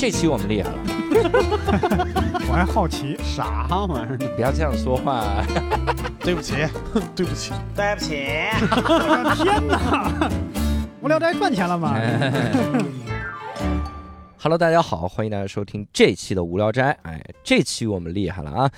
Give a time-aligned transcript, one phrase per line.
[0.00, 0.78] 这期我们厉害了，
[2.48, 4.16] 我还好奇，啥玩意儿？
[4.34, 5.44] 不要这样说话。
[6.24, 6.54] 对不起，
[7.14, 8.24] 对不起，对不起，
[8.62, 10.30] 我的天哪！
[11.02, 12.00] 无聊斋赚钱了吗
[14.38, 16.96] ？Hello，大家好，欢迎大家收听这期的无聊斋。
[17.02, 18.70] 哎，这期我们厉害了啊，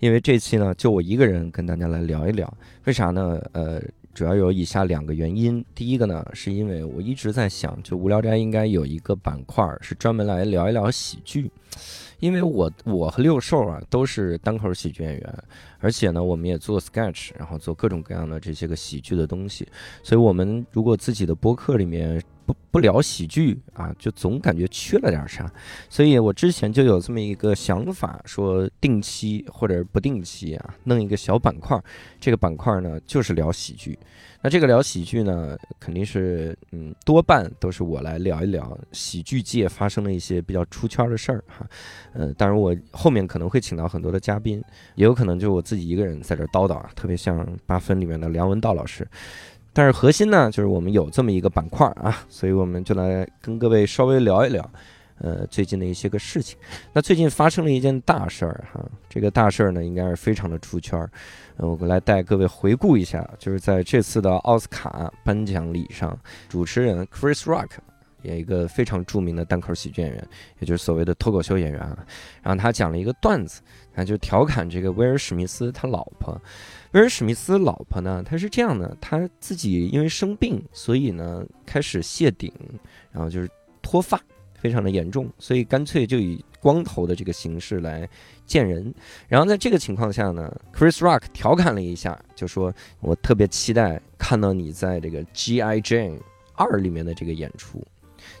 [0.00, 2.52] 因为这期呢就我一个人跟大家来聊一聊，
[2.84, 3.40] 为啥呢？
[3.52, 3.80] 呃，
[4.16, 5.62] 主要有以下两个原因。
[5.74, 11.50] 第一个呢，是因为我一直在想，就无聊斋应该有一个板块是专门来聊一聊喜剧。
[12.18, 15.44] 因为我我和六兽啊都是单口喜剧演员，
[15.80, 19.68] 而且呢，我们也做 sketch，然后做各种各样的这些个喜剧的东西，
[20.02, 25.50] 所以我们如果自己的播客里面不不聊喜剧啊，就总感觉缺了点啥。
[25.90, 31.78] 所以我之前就有这么一个想法，说定期或者不定期啊，弄一个小板块，
[32.20, 33.98] 这个板块呢就是聊喜剧。
[34.42, 41.66] 那这个聊喜剧呢，肯定是嗯，多半都是我来聊一聊喜剧界发生的一些比较出圈的事儿哈。
[42.12, 44.62] 呃，当然我后面可能会请到很多的嘉宾，
[44.94, 49.08] 也有可能就我自己一个人在这叨叨啊，特别像八分里面的梁文道老师。
[49.76, 54.70] 但是核心呢，就是我们有这么一个板块啊，所以我们就来跟各位稍微聊一聊，
[55.18, 56.56] 呃，最近的一些个事情。
[56.94, 61.10] 那最近发生了一件大事儿哈，这个大事儿呢，应该是非常的出圈儿。
[61.58, 67.68] 呃，我来带各位回顾一下，就是在这次的奥斯卡颁奖礼上，主持人 Chris Rock。
[68.22, 72.04] 有一个非常著名的单口喜剧演员，也就是所谓的脱口秀演员啊。
[72.42, 73.60] 然后他讲了一个段子，
[73.94, 76.40] 他就调侃这个威尔史密斯他老婆。
[76.96, 82.50] 威尔史密斯老婆呢，她是这样的，她自己因为生病，所以呢开始谢顶，
[83.12, 83.46] 然后就是
[83.82, 84.18] 脱发，
[84.54, 88.08] 非常的严重，所以干脆就以光头的这个形式来
[88.46, 88.94] 见人。
[89.28, 95.82] 然后在这个情况下呢，Chris Rock 调侃了一下，就说：“我特别期待看到你在这个 G.I.
[95.82, 96.18] Jane
[96.54, 97.86] 二里面的这个演出。”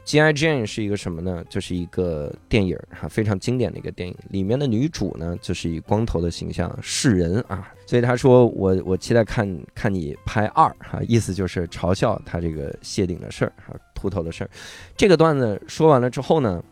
[0.06, 0.32] G.I.
[0.32, 1.44] Jane 是一个什么呢？
[1.48, 4.16] 就是一个电影哈，非常经典的一个电影。
[4.30, 14.50] 里面的女主呢，就是以光头的形象示人啊，所以他说我我期待看看你拍二哈，意思就是嘲笑他这个谢顶的事儿哈，秃头的事儿。
[14.96, 16.62] 这个段子说完了之后呢，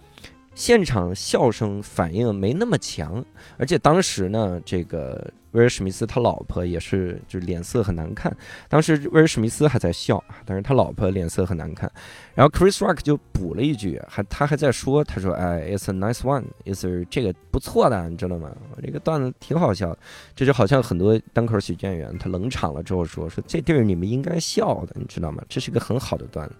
[0.54, 3.24] 现场笑声反应没那么强，
[3.58, 8.34] 而且当时呢，这个威尔史密斯他老婆也是就是脸色很难看。
[8.68, 11.90] 当时威尔史密斯还在笑，但是他老婆脸色很难看。
[12.34, 18.50] 然后 Chris Rock 就补了一句，还他还在说，他说：“哎，It's a nice one，意思是这个不错的，你知道吗？
[18.82, 19.98] 这个段子挺好笑的。
[20.34, 25.42] 这就好像很多单口喜剧演员，他冷场了之后说：说这地儿你们应该笑的，你知道吗？
[25.48, 26.54] 这是个很好的段子。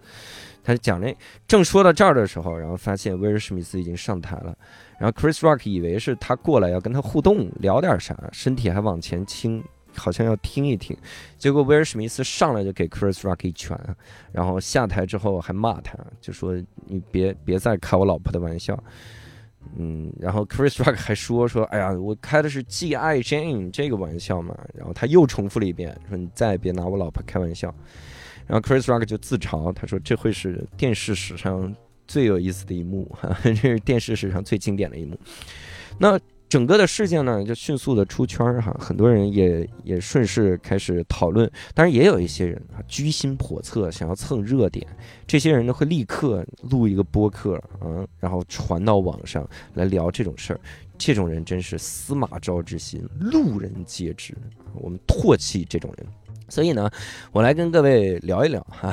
[0.65, 1.17] 他讲那
[1.47, 4.57] 正说到这儿的时候，然后发现威尔史密斯已经上台了，
[4.99, 9.63] 然后 Chris Rock 以为是他过来要跟他互动聊点啥，身体还往前倾。”
[9.97, 10.97] 好像要听一听，
[11.39, 13.79] 结果威尔史密斯上来就给 Chris Rock 一拳，
[14.33, 16.53] 然后下台之后还骂他，就说
[16.89, 18.77] 你别别再开我老婆的玩笑，
[19.77, 23.21] 嗯，然后 Chris Rock 还说说，哎呀，我开的是 G.I.
[23.21, 27.73] Jane 这个玩笑嘛，然后他又重复了一遍，说你再也别拿我老婆开玩笑，
[28.47, 31.75] 然后 Chris Rock 就自嘲，他说这会是电视史上
[32.07, 35.19] 最有意思的一幕，哈， 这是电视史上最经典的一幕，
[35.99, 36.21] 那。
[36.47, 44.87] 整个的事件呢，就迅速的出圈儿哈，很多人也也顺势开始讨论，当然也有一些人啊居心叵测，想要蹭热点，
[45.27, 50.61] 这些人呢会立刻录一个播客啊，然后传到网上来聊这种事儿，
[50.97, 54.33] 这种人真是司马昭之心，路人皆知，
[54.75, 56.07] 我们唾弃这种人。
[56.49, 56.91] 所以呢，
[57.33, 58.93] 我来跟各位聊一聊 哈，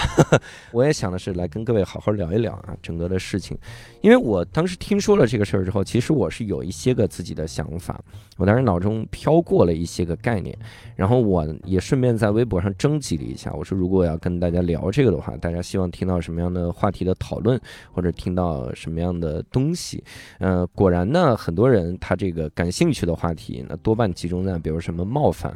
[0.71, 3.57] 我也想的是来跟各位好好聊一聊啊，整个的事情，
[4.01, 7.99] 因为我当时听说了这个事儿之后，其实我是有一些个自己的想法，
[8.37, 10.57] 我当时脑中飘过了一些个概念，
[10.95, 17.59] 然后我也顺便在微博上征集了一下，我说如果要跟大家聊这个的话，大家希望听到什么样的话题的讨论，
[17.91, 20.03] 或者听到什么样的东西，
[20.39, 25.55] 呃，果然呢，很多人他这个感兴趣的话题，那多半集中在比如什么冒犯。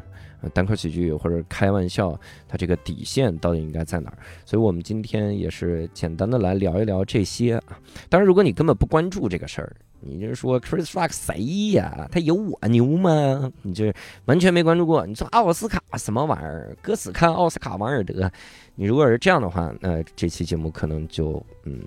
[0.53, 4.17] 单口喜剧或者开玩笑，它这个底线到底应该在哪儿？
[4.45, 7.79] 所以我们今天也是简单的来聊一聊这些啊。
[8.09, 12.08] 当然，如果你根本不关注这个事儿，你就是说 Chris Rock 谁呀？
[12.11, 13.52] 他有我牛吗？
[13.64, 13.91] 你这
[14.25, 15.05] 完全没关注过。
[15.05, 16.78] 你说奥斯卡什么玩意儿？
[16.81, 18.31] 哥只看奥斯卡王尔德。
[18.75, 21.81] 你如果是这样的话，那这期节目可能就嗯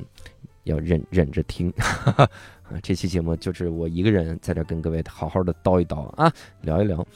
[0.64, 1.72] 要忍忍着听。
[2.68, 6.30] 啊，这期节目就是我一个人在这跟各位好好的叨一叨啊，
[6.62, 7.06] 聊一聊。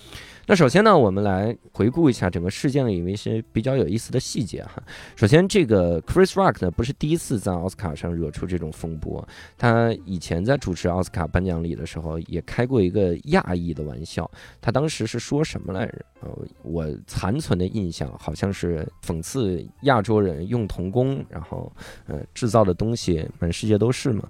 [0.52, 4.82] 那首先呢，我们来回顾一下整个事件里面一些比较有意思的细节哈。
[5.16, 9.26] 首先，这个 Chris Rock 呢不是第一次在奥斯卡上惹出这种风波，
[9.56, 14.30] 他以前在主持奥斯卡颁奖礼的时候也开过一个亚裔的玩笑。
[14.60, 16.04] 他当时是说什么来着？
[16.20, 16.28] 呃，
[16.62, 21.72] 我残存的印象好像是讽刺亚洲人用童工，然后
[22.06, 24.28] 呃制造的东西满世界都是嘛。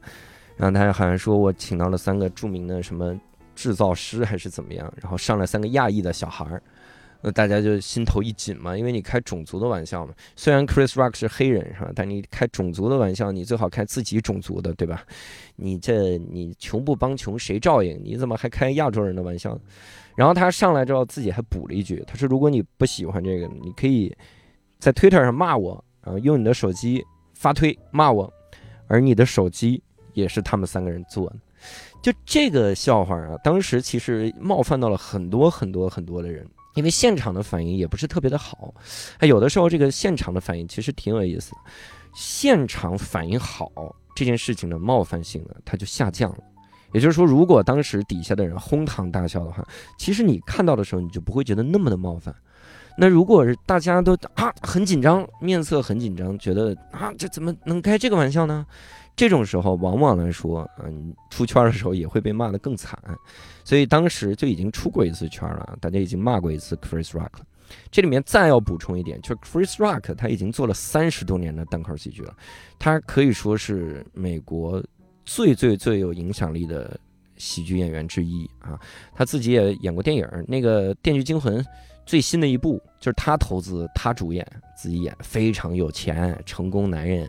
[0.57, 3.19] 然后他好像说我请到了三个著名的什么
[3.55, 6.63] 制造师还是怎么样，然后上来三个亚裔的小孩儿。
[7.25, 10.13] 那大家就心头一紧嘛，因为你开种族的玩笑嘛。
[10.35, 15.05] 虽然 Chris Rock 是黑人是吧，但你开种族的玩笑，你最好开自己种族的，对吧？
[15.55, 18.01] 你这你穷不帮穷谁照应？
[18.03, 19.57] 你怎么还开亚洲人的玩笑？
[20.17, 24.13] 然后他上来之后自己还补了一句，他说：“如果你不喜欢这个，你可以
[24.81, 28.33] 在 Twitter 上骂我，然后用你的手机发推骂我，
[28.89, 29.81] 而你的手机
[30.13, 31.37] 也是他们三个人做的。”
[32.03, 36.47] 就这个笑话啊，当时其实冒犯到了很多很多很多的人。
[36.75, 38.73] 因为现场的反应也不是特别的好，
[39.19, 41.59] 哎，有的时候这个现场的反应其实挺有意思的。
[42.15, 43.71] 现场反应好
[44.17, 46.39] 这件事情的冒犯性呢，它就下降了。
[46.93, 49.63] 也就是说，如果当时底下的人哄堂大笑的话，
[49.99, 52.35] 其实你看到的时候你就不会觉得那么的冒犯。
[52.97, 58.67] 那如果是大家都啊很紧张，面色很紧张，觉得啊这怎么能开这个玩笑呢？
[59.15, 62.99] 这种时候，往往来说，嗯，出圈的时候也会被骂得更惨，
[63.63, 67.47] 所以当时就已经出过一次圈了，大家已经骂过一次 Chris Rock 了。
[67.91, 72.35] 这里面再要补充一点，就是 Chris Rock 他已经做了三十多年的单口喜剧了，
[72.79, 74.83] 他可以说是美国
[75.25, 76.99] 最最最有影响力的
[77.37, 78.79] 喜剧演员之一啊。
[79.15, 81.59] 他自己也演过电影，那个《电锯惊魂》
[82.05, 87.29] 最新的一部就是他投资、他主演、自己演，非常有钱，成功男人。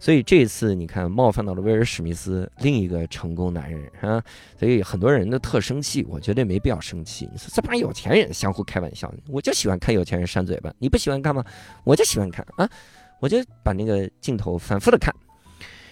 [0.00, 4.22] 所以这次你看冒犯到了威尔史密斯，另一个成功男人啊，
[4.56, 7.28] 所以很多人都特生气，我觉得没必要生气。
[7.32, 11.44] 你说这帮有钱人相互开玩笑，我就喜欢看有钱人扇嘴巴，你不喜欢看吗？
[11.82, 12.70] 我就喜欢看啊，
[13.20, 15.12] 我就把那个镜头反复的看。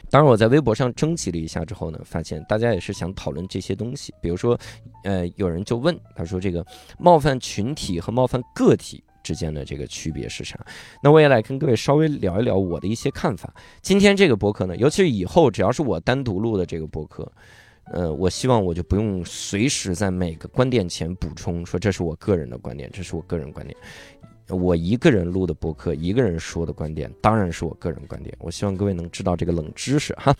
[0.08, 4.56] 当然我在微博上征集了一下之后呢，发现大家也是想讨论这些东西，比如说，
[5.02, 6.64] 呃，有人就问他说这个
[6.96, 9.02] 冒犯群体和冒犯个体。
[9.26, 10.56] 之间的这个区别是啥？
[11.02, 13.52] 那我也来跟各位稍微聊一聊我的一些看法。
[13.82, 17.30] 今天这个博客呢，尤其是以后只要是我单独录的这个博客，
[17.92, 23.76] 呃，我希望我就不用随时在每个观点前补充说这是我个人的观点，这是我个人观点。
[24.48, 28.32] 我一个人录的博客，一个人说的观点，当然是我个人观点。
[28.38, 30.32] 我希望各位能知道这个冷知识哈。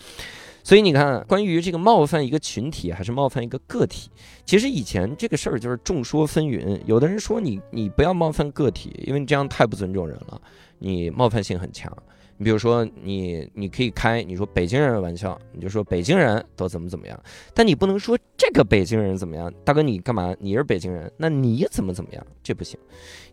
[0.67, 4.09] 所以你看，关于这个冒犯一个群体还是冒犯一个个体，
[4.43, 6.77] 其实以前这个事儿就是众说纷纭。
[6.85, 10.41] 有的人说你你不要冒犯个体，因为你这样太不尊重人了，
[10.77, 11.89] 你冒犯性很强。
[12.35, 17.17] 你比如说你你可以开你说北京人的玩笑，你就说北京人都怎么怎么样，
[17.53, 20.35] 但你不能说这个北京人怎么样，大哥你干嘛？
[20.37, 22.27] 你是北京人，那你怎么怎么样？
[22.43, 22.77] 这不行，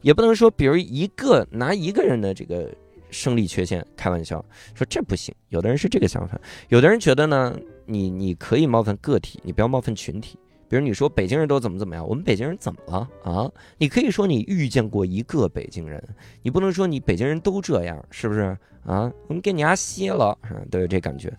[0.02, 2.72] 也不能说比如一个拿一个人的这个。
[3.14, 4.44] 生理缺陷，开玩笑
[4.74, 5.34] 说这不行。
[5.48, 6.38] 有的人是这个想法，
[6.68, 7.56] 有的人觉得呢，
[7.86, 10.38] 你你可以冒犯个体，你不要冒犯群体。
[10.66, 13.48] 比如你说北京人都怎么怎么样，我们北京人怎么了啊？
[13.78, 16.02] 你可以说你遇见过一个北京人，
[16.42, 19.12] 你不能说你北京人都这样，是不是啊？
[19.28, 21.32] 我们给你丫歇了啊，都有这感觉。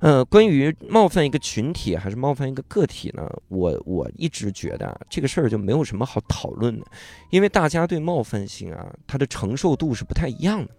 [0.00, 3.28] 嗯，关于冒犯一个群体还是冒犯一个个体呢？
[3.48, 6.86] 我我一直觉得这个事儿就没有什么好讨论的，
[7.30, 10.70] 因为大家对冒犯性啊，它的承受度是不太一样的。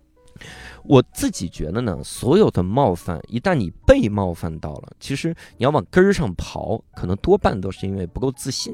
[0.84, 8.74] 我自己觉得呢，所有的冒犯，一旦你被冒犯到了，其实你要往根儿上刨，可能多半都是因为不够自信。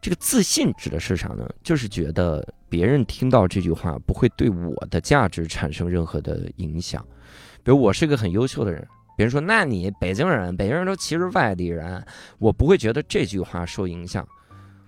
[0.00, 1.48] 这个自信指的是啥呢？
[1.62, 7.06] 就是觉得别人听到这句话不会对我的价值产生任何的影响。
[7.62, 8.84] 比如我是个很优秀的人，
[9.16, 12.04] 别人说那你北京人，北京人都歧视外地人，
[12.40, 14.26] 我不会觉得这句话受影响。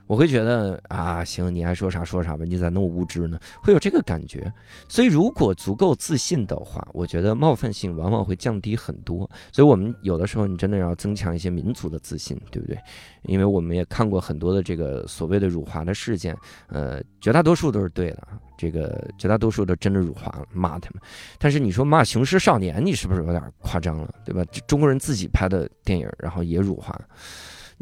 [0.07, 3.39] 我会觉得啊，行，你爱说啥说啥吧，你咋那么无知呢？
[3.63, 4.53] 会有这个感觉。
[4.89, 9.29] 所以，如果足够自信的话，我觉得冒犯性往往会降低很多。
[9.51, 12.79] 所以我们有的时候，你真的要增强一些民族的自信，对不对？
[13.23, 16.37] 因为我们也看过很多的这个所谓的辱华的事件，
[16.69, 21.01] 呃，绝大多数都是对的，这个绝大多数都真的辱华了，骂他们。
[21.39, 24.45] 但是你说骂《雄狮少年》，你是不是有点夸张了，对吧？
[24.67, 26.95] 中国人自己拍的电影，然后也辱华。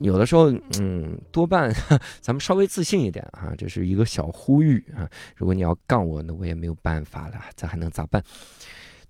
[0.02, 1.72] 有的时候，嗯，多半
[2.20, 5.08] 咱们稍微自信一点啊，这是一个小呼吁啊。
[5.36, 8.22] 如果你要杠我，那我也没有办法了，咱还能咋办？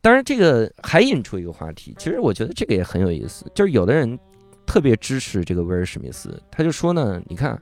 [0.01, 4.19] 当然，这个还引出一个话题，其实我觉得这个也很有意思，就是有的人
[4.67, 7.61] 特别支持这个威尔史密斯，他就说呢，你看，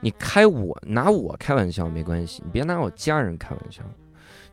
[0.00, 3.82] 你开我拿我开玩笑没关系，你别拿我家人开玩笑。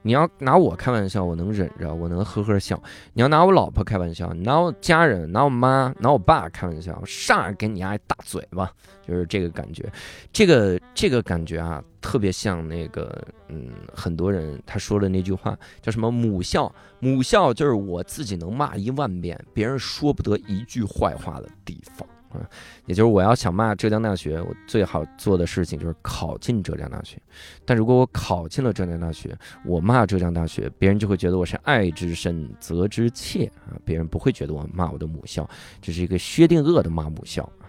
[0.01, 2.77] 你要拿我开玩笑，我能忍着，我能呵呵笑；
[3.13, 8.72] 你要拿我老婆开玩笑，拿我家人、拿我妈、拿我爸开玩笑，上来给你挨大嘴巴，
[9.06, 9.91] 就是这个感觉。
[10.32, 16.74] 这个这个感觉啊，特别像那个，嗯，很多人他说的那句话叫什么“母校”？
[17.00, 22.08] 母校就是我自己能骂一万遍，别人说不得一句坏话的地方。
[22.29, 22.48] 啊，
[22.86, 27.17] 也就是我要想骂浙江大学，我最好做的事情就是考进浙江大学。
[27.65, 35.50] 但如果我考进了浙江大学，我骂浙江大学，别人就会觉得我是爱之深责之切啊，别人不会觉得我骂我的母校，
[35.81, 37.65] 这是一个薛定谔的骂母校啊。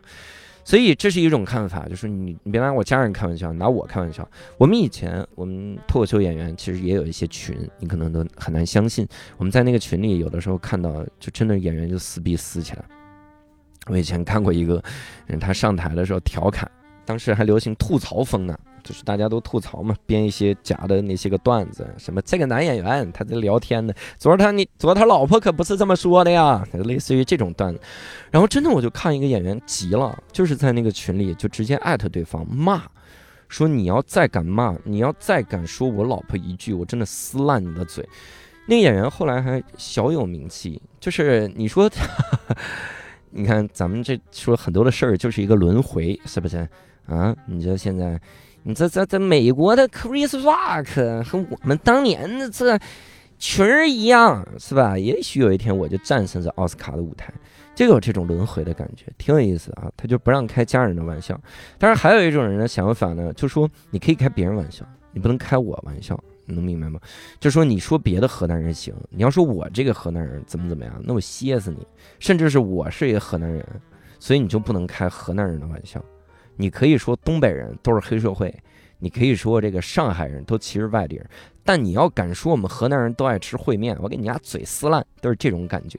[0.62, 4.29] 所以这是一种看法，就是你你别拿我家人开玩笑，拿我开玩笑。
[4.59, 9.09] 我们以前我们脱口秀演员其实也有一些群，你可能都很难相信。
[9.38, 12.85] 我们在那个群里，有的时候看到就真的演员就撕逼撕起来。
[13.90, 14.80] 我以前看过一个
[15.26, 16.70] 人，他上台的时候调侃，
[17.04, 27.80] 当时还流行吐槽风呢，就是大家都吐槽嘛，编一些假的那些个段子，什么这个男演员他在聊天呢，昨儿他你昨儿他老婆可不是这么说的呀，类似于这种段子。
[28.30, 32.82] 然后真的我就看一个演员急了，就是在那个群里就直接艾特对方骂，
[33.49, 38.09] 说你要再敢骂，你要再敢说我老婆一句，我真的撕烂你的嘴。
[38.66, 41.90] 那个演员后来还小有名气，就是你说。
[43.31, 46.69] 你看，咱们这说很多的事儿就是一个轮回，是不是
[47.07, 47.35] 啊？
[47.47, 48.21] 你这现在，
[48.65, 52.79] 你这这这美国的 Chris Rock 和我们当年的这
[53.39, 54.99] 群儿一样，是吧？
[54.99, 57.33] 也许有一天我就战胜这奥斯卡的舞台，
[57.75, 59.91] 就有这种轮回的感觉，挺有意思啊。
[59.97, 61.41] 他就不让开家人的玩笑，
[61.79, 66.19] 但是还有一种人的想法呢，就说你可以开别人玩笑，你不能开我玩笑。
[66.52, 67.00] 能明白吗？
[67.38, 71.87] 就说你说别的河南人行，你要说我这个河南人怎么怎么样，那我歇死你。
[72.19, 73.64] 甚至是我是一个河南人，
[74.19, 76.02] 所以你就不能开河南人的玩笑。
[76.57, 78.54] 你可以说东北人都是黑社会，
[78.99, 81.26] 你可以说这个上海人都歧视外地人，
[81.64, 85.99] 但你要敢说我们河南人都爱吃烩面，我给你家嘴撕烂，都是这种感觉，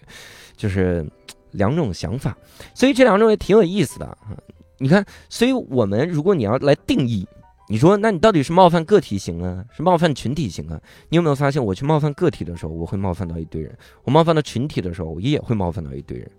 [0.56, 1.06] 就是
[1.52, 2.38] 两种想法。
[2.74, 4.18] 所以这两种也挺有意思的。
[4.78, 7.28] 你看，所以我们如果你要来定义。
[7.72, 10.78] 你说，那你到底是冒犯个体型啊，是冒犯群体型啊？
[11.08, 13.72] 你有没有发现，我去冒犯个体的时候，我会冒犯到一堆人；
[14.04, 16.30] 我冒犯到群体的时候，我也会冒犯到一堆人。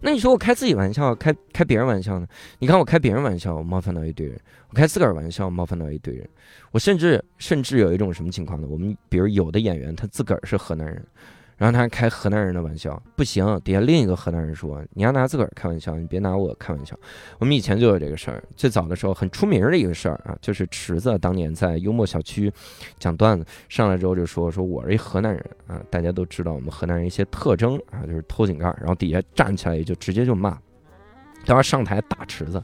[0.00, 2.26] 那你说我开自己玩笑，开开别人玩笑呢？
[2.58, 4.36] 你看我开别人玩笑，我冒犯到一堆人；
[4.70, 6.28] 我开自个儿玩笑，冒犯到一堆人。
[6.72, 8.66] 我甚至甚至有一种什么情况呢？
[8.68, 11.06] 我们比如有的演员，他自个儿是河南人。
[11.62, 13.46] 然后他还开河南人的玩笑，不行。
[13.62, 16.98] 底下另一个河南人说：“你要拿自个儿开玩笑，你别拿我开玩笑。”
[17.38, 22.52] 我们以前就有这个事儿，最早的时候很出名的一个事儿啊，就是池子当年在幽默小区
[22.98, 30.58] 讲段子，上来之后就说：“说我是一河南人啊，大家都知道我们河南人一些特征啊，就是偷井盖。”然后底下站起来也就直接就骂，
[31.46, 32.60] 待会上台打池子。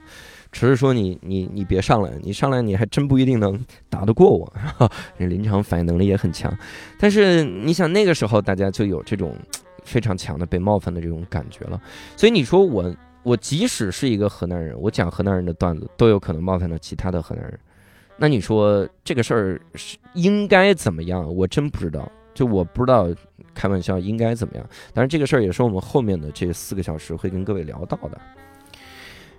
[0.50, 3.58] 只是说：“你你你别上来，你上来你还真不一定能
[3.90, 4.50] 打得过我。
[5.18, 6.52] 这临场反应能力也很强，
[6.98, 9.36] 但是你想那个时候大家就有这种
[9.84, 11.80] 非常强的被冒犯的这种感觉了。
[12.16, 17.58] 所以你说我我即使是一个河南人，我讲河南人的段子都有可能冒犯到其他的河南人。
[18.16, 21.32] 那你说这个事儿是应该怎么样？
[21.36, 23.06] 我真不知道，就我不知道
[23.54, 24.66] 开玩笑应该怎么样。
[24.94, 28.18] 但是这个事儿也是我们后面的这四个小时会跟各位聊到的。”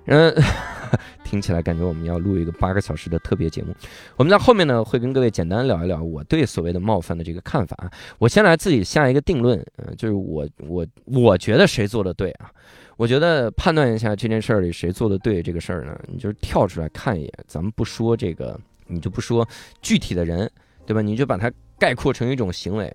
[0.09, 0.33] 嗯，
[1.23, 3.75] 听起来感觉我们要录一个八个小时的特别节目。
[4.17, 7.77] 我们在后面呢会跟各位简单聊一聊我对所谓的冒犯的这个看法。
[8.17, 12.49] 我先来自己下一个定论，嗯，就是我我我觉得谁做的对啊？
[12.97, 15.95] 我觉得判断一下这件事儿里谁做的对这个事儿呢？
[16.07, 19.47] 你就是跳出来看一眼，咱们不说这个，你就不说
[19.83, 20.49] 具体的人，
[20.87, 21.03] 对吧？
[21.03, 22.91] 你就把它概括成一种行为。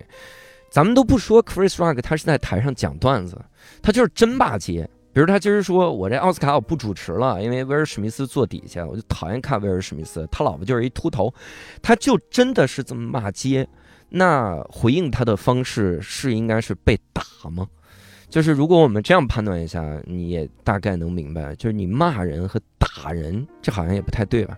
[0.69, 3.39] 咱们都不说 Chris Rock，他是在台上讲段子，
[3.81, 4.87] 他就是真霸街。
[5.15, 11.33] 比如他今儿说，我这奥斯卡我不主持了，因为威尔史密斯坐底下，我就讨厌看威尔史密斯，他老婆就是一秃头，
[11.81, 13.65] 他就真的是这么骂街。
[14.09, 17.65] 那回应他的方式是应该是被打吗？
[18.27, 24.57] 就是如果我们这样判断一下，你也大概能明白，就是你骂人和打人，这好像也不太对吧？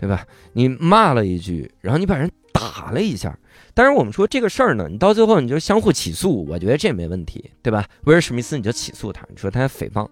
[0.00, 0.26] 对吧？
[0.52, 3.38] 你骂了一句，然后你把人打了一下。
[3.74, 7.86] 当然，我们说这个事儿呢，你到最后你就相互起诉，我觉得这没问题，对吧？
[8.04, 10.06] 威尔史密斯你就起诉他，你说他诽谤，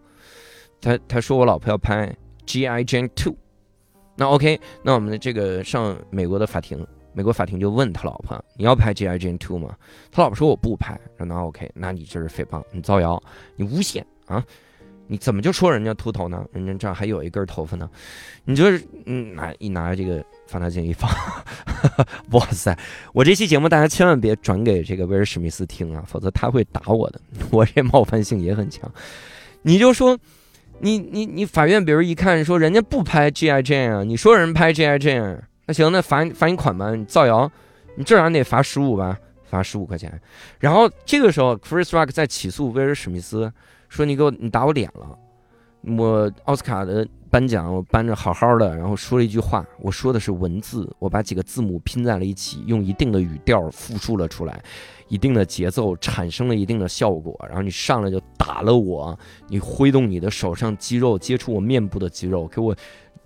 [0.80, 2.06] 他他说我老婆要拍
[2.46, 2.84] 《G.I.
[2.84, 3.32] Jane Two》，
[4.16, 9.18] 那 OK，那我们的这个上美国的法庭，美国法庭就问他老婆，你要拍《G.I.
[9.18, 9.76] Jane Two》吗？
[10.10, 13.22] 他老婆说我不拍，那 OK，那你这是诽谤，你造谣，
[13.56, 14.42] 你诬陷啊。
[15.06, 16.46] 你怎么就说人家秃头呢？
[16.52, 17.90] 人家这儿还有一根头发呢，
[18.44, 21.08] 你就是嗯拿一拿这个放大镜一放，
[22.32, 22.76] 哇塞！
[23.12, 27.20] 我这期节目大家千万别转给这个威尔史密斯听啊，否则他会打我的。
[27.52, 28.90] 我这冒犯性也很强。
[29.62, 30.18] 你就说，
[30.80, 37.48] 你你你法院比如一看说人家不拍 G I J 啊，你说人拍 G I J，那行那罚罚你款吧，你造谣，
[37.94, 40.20] 你至少得罚十五吧，罚十五块钱。
[40.58, 43.52] 然后这个时候，Chris Rock 在起诉威尔史密斯。
[43.88, 45.18] 说你给我，你打我脸了，
[45.82, 54.62] 我奥斯卡的颁奖，我颁着好好的，然后说了一句话，我说的是文字，我把几个字母拼在了一起，用一定的语调复述了出来，
[55.08, 59.18] 一定的节奏产生了一定的效果，然后你上来就打了我，
[59.48, 62.76] 你挥动你的手上肌肉接触我面部的肌肉，给我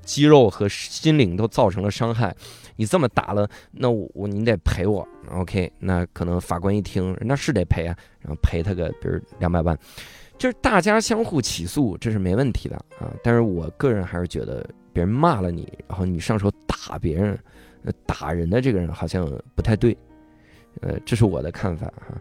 [0.02, 2.36] 肌肉和心灵都造成了伤害，
[2.76, 5.72] 你这么打了，那我我你得赔我，OK？
[5.78, 9.76] 那可能法官一听，那是得赔啊，然后赔他个比如两百万。
[10.36, 13.12] 就是大家相互起诉，这是没问题的啊。
[13.22, 17.38] 但是我个人还是觉得，别人骂了你，然后你上手打别人，
[18.04, 19.96] 打人的这个人好像不太对。
[20.80, 22.20] 呃，这是我的看法哈。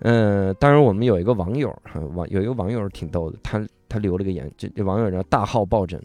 [0.00, 6.02] 嗯，当然我们有一个网友哈，网有一个网友挺逗的，他他留了个言，这这网友叫大号抱枕，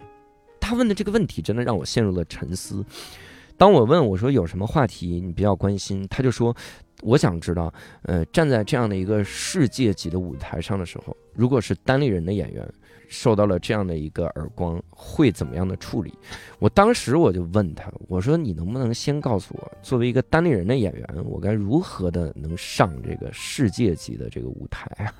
[0.59, 2.85] 他问的这个问题真的让我陷入了沉思。
[3.57, 6.55] 当我问我说有什么话题你比较关心，他就说。
[7.03, 7.73] 我想知道，
[8.03, 12.67] 呃，站在这样的一个世界级的舞台上的时候，如果是单立人的演员
[13.07, 16.13] 受到了这样的一个耳光，会怎么样的处理？
[16.59, 25.13] 我当时我就问他，我说你能不能先告诉我，作为一个单立人的演员，我该如何的能上这个世界级的这个舞台？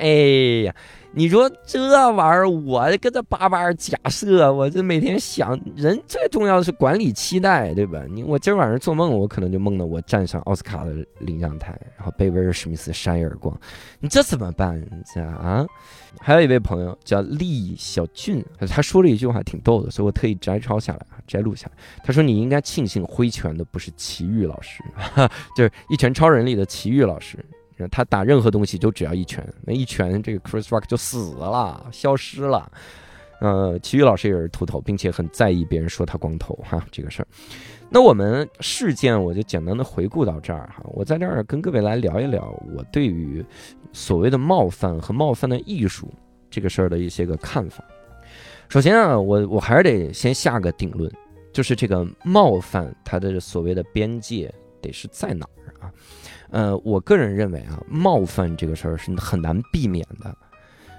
[0.00, 0.74] 哎呀！
[1.12, 8.00] 你说这玩意儿，我跟这叭叭假设，我这每天想，人最重要的是管理期待，对吧？
[8.08, 13.52] 你我今晚上做梦，我可能就梦到我站上奥斯卡的领奖台，然后被威尔史密斯扇一耳光，
[13.98, 14.80] 你这怎么办？
[15.12, 15.66] 这啊？
[16.20, 21.72] 还有一位朋友叫厉小俊，他说了一句话挺逗的，所以我特意摘抄下来啊摘录下来。
[22.04, 24.80] 他说：“你应该庆幸挥拳的不是齐豫老师，
[25.56, 27.36] 就是《一拳超人》里的齐豫老师。”
[27.88, 32.70] 他打任何东西就只要一拳，那一拳这个 Chris Rock 就死了，消失了。
[33.40, 37.26] 呃，齐豫老师也是秃头，并且很在意别人说他光头哈这个事儿。
[37.88, 43.44] 那我们事件我就简单的回顾到这儿哈，我在这儿跟各位来聊一聊我对于
[43.92, 46.12] 所谓的冒犯和冒犯的艺术
[46.50, 47.82] 这个事儿的一些个看法。
[48.68, 51.10] 首先啊，我我还是得先下个定论，
[51.50, 55.48] 就是这个冒犯它的所谓的边界得是在哪
[55.80, 55.90] 啊？
[56.50, 60.36] 呃，我个人认为啊，冒犯这个事儿是很难避免的，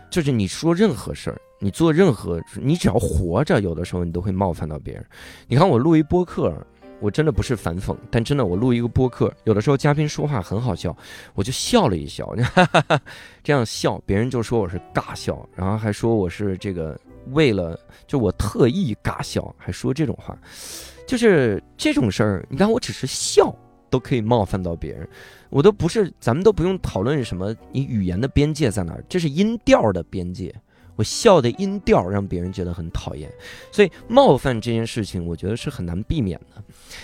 [0.09, 5.05] 就是你说任何事儿，你做任何，你只要活着，有的时候你都会冒犯到别人。
[5.47, 6.55] 你看我录一播客，
[7.01, 10.95] 我真的不是反讽，但真的我录一个播客，有的时候嘉宾说话很好笑，
[11.33, 12.33] 我就笑了一笑，
[13.43, 16.97] 这样笑，别人就说我是尬笑，然后还说我是这个
[17.31, 20.37] 为了就我特意尬笑，还说这种话，
[21.05, 23.53] 就是这种事儿，你看我只是笑。
[23.91, 25.07] 都可以冒犯到别人，
[25.51, 29.03] 我都不是，咱们都不用讨论什么，你语言的边界在哪儿？
[29.07, 30.55] 这是音调的边界。
[30.97, 33.31] 我笑的音调让别人觉得很讨厌，
[33.71, 36.61] 所以冒犯这件事情，我觉得是很难避免的。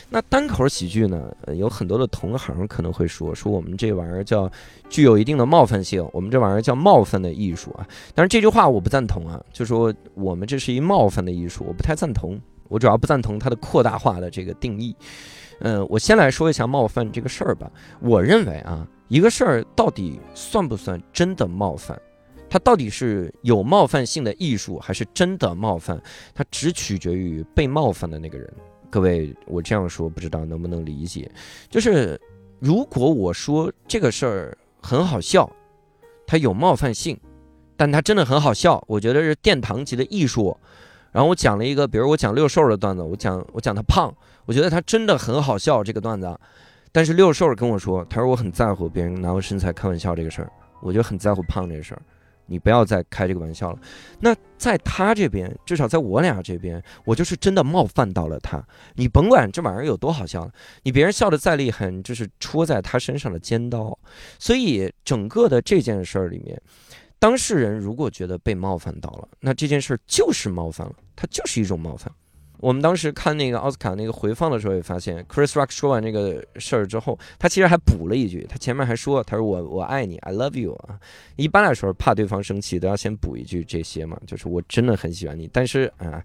[0.10, 1.34] 那单口喜剧呢？
[1.56, 4.52] 有很多的同行可能会说，说我们这玩意儿叫
[4.90, 7.88] 具有一定的冒犯性，我们这玩意儿叫冒犯的艺术啊。
[8.14, 12.40] 但是这句话我不赞同啊，就说我们这是一冒犯的艺术，我不太赞同。
[12.68, 14.94] 我主要不赞同它的扩大化的这个定义。
[15.60, 17.72] 嗯，我先来说一下冒犯这个事儿吧。
[18.00, 22.00] 我认为啊，一个事儿到底算不算真的冒犯，
[22.50, 26.02] 它到底是有冒犯性的艺术，还是真的冒犯，
[26.34, 28.52] 它只取决于被冒犯的那个人。
[28.90, 31.30] 各位，我这样说不知道能不能理解？
[31.70, 32.20] 就是
[32.60, 35.52] 如果我说这个事儿很好笑，
[36.26, 37.20] 它有冒犯性，
[37.76, 40.58] 但它真的很好笑，我觉得是殿堂级的艺术。
[41.12, 44.14] 然后我讲了一个，比如我讲六兽的段子，我讲我讲他胖，
[44.48, 46.40] 我觉得他真的很好笑这个段子，
[46.92, 50.50] 但是六兽跟我说，他说我很在乎别人拿我身材开玩笑这个事儿，
[50.82, 52.02] 我就很在乎胖这个事儿，
[52.46, 53.80] 你不要再开这个玩笑了。
[54.22, 58.66] 那在他这边，至少在我俩这边，我就是真的冒犯到了他。
[58.96, 60.50] 你甭管这玩意儿有多好笑，
[60.82, 64.00] 你别人笑的再厉害，你就是戳在他身上的尖刀。
[64.40, 66.60] 所以整个的这件事儿里面。
[67.20, 72.14] 当事人如果觉得被冒犯到了，那这件事儿就是冒犯了，它就是一种冒犯。
[72.60, 81.00] 我们当时看那个奥斯卡那个回放的时候，也发现 Chris Rock 说完这个事儿之后，他其实还补了一句，他前面还说，他说我我爱你，I love you 啊。
[81.36, 86.24] 一般来说，怕对方生气，都要先补一句这些嘛，就是我真的很喜欢你，但是啊，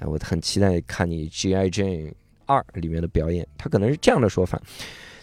[0.00, 2.14] 我很期待看你 G I J
[2.46, 4.60] 二里面的表演，他可能是这样的说法。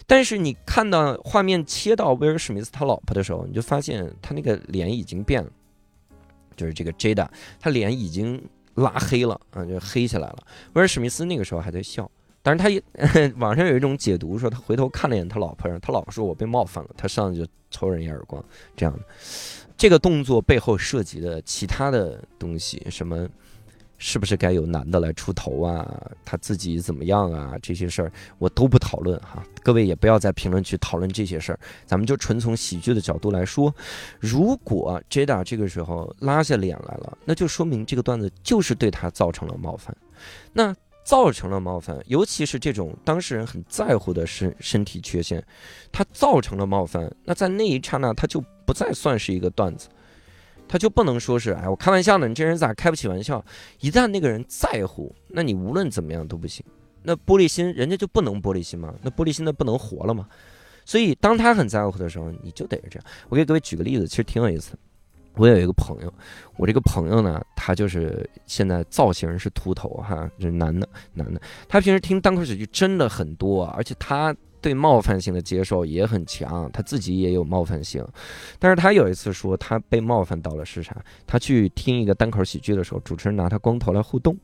[0.06, 5.50] 但是你看到画面切到威尔史密斯他老婆的时候，你就发现他那个脸已经变了，
[6.56, 7.26] 就是这个 Jada，
[7.60, 8.42] 他脸已经
[8.74, 10.38] 拉黑了啊，就黑起来了。
[10.74, 12.10] 威尔史密斯那个时候还在笑，
[12.42, 12.82] 但是他也
[13.38, 18.44] 网上有一种解读说，他回头看了一眼他老婆，他老婆说我被冒犯了，他上去就抽人一耳光，
[18.76, 19.00] 这样的。
[19.76, 23.28] 这个动作背后涉及的其他的东西，什么？
[24.04, 25.88] 是不是该有男的来出头啊？
[26.24, 27.54] 他自己怎么样啊？
[27.62, 29.40] 这些事儿我都不讨论哈。
[29.62, 33.72] 各位也不要在评论区讨论这些事儿，咱们就纯从喜剧的角度来说。
[34.18, 39.96] 如果 Jada 这个时候拉下脸来了，那就说明这个段子就是对他造成了冒犯。
[40.52, 45.40] 那造成了冒犯，尤其是这种当事人很在乎的身身体缺陷，
[45.92, 49.88] 他造成了冒犯，那在那一刹那他就不再算是一个段子。
[50.72, 53.44] 他就不能说是哎，我开玩笑呢，你这人咋开不起玩笑？
[53.80, 56.64] 一旦那个人在乎，那你无论怎么样都不行。
[57.02, 58.94] 那玻璃心，人家就不能玻璃心吗？
[59.02, 60.26] 那玻璃心的不能活了吗？
[60.86, 63.06] 所以当他很在乎的时候，你就得是这样。
[63.28, 64.78] 我给各位举个例子，其实挺有意思的。
[65.34, 66.10] 我有一个朋友，
[66.56, 71.38] 我这个朋友呢，他就是现在造型是秃头哈，就是男的，男的。
[71.68, 74.34] 他平时听单口喜剧真的很多，而且他。
[74.62, 78.06] 对冒犯性的接受也很强，他自己也有冒犯性，
[78.60, 80.96] 但是他有一次说他被冒犯到了是啥？
[81.26, 84.36] 他去听一个单口喜剧的时候，主持人拿他光头来互动，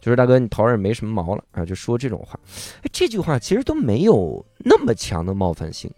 [0.00, 2.38] 就是大哥你头上也没什么毛了啊，就说这种话。
[2.82, 5.90] 哎，这句话其实都没有那么强的冒犯性，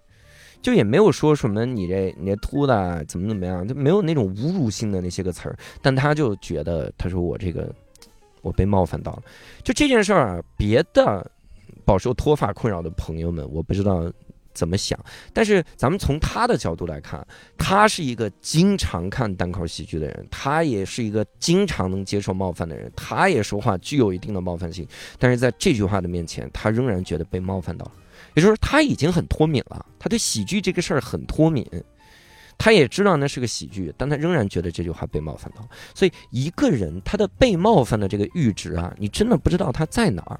[0.63, 5.57] 就也没有说什么你这你这秃的怎么怎么样，就没有那种侮辱性的那些个词儿。
[5.83, 7.71] 但他就觉得他说我这个
[8.41, 9.23] 我被冒犯到了，
[9.63, 11.31] 就这件事儿啊，别的。
[11.85, 14.11] 饱受脱发困扰的朋友们，我不知道
[14.55, 14.99] 怎么想，
[15.33, 24.87] 但是咱们从他的角度来看，他是一个经常看单口喜剧的人，他也是一个经常能接受冒犯的人，他也说话具有一定的冒犯性，
[25.19, 27.93] 但是在这句话的面前，他仍然觉得被冒犯到了，
[28.35, 31.67] 也就是他已经很脱敏了，他对喜剧这个事儿很脱敏。
[32.63, 35.69] 他也知道那是个喜剧，但他仍然觉得这句话被冒犯到。
[35.93, 40.39] 所以一个人他的被冒犯的这个阈值啊，你真的不知道他在哪儿。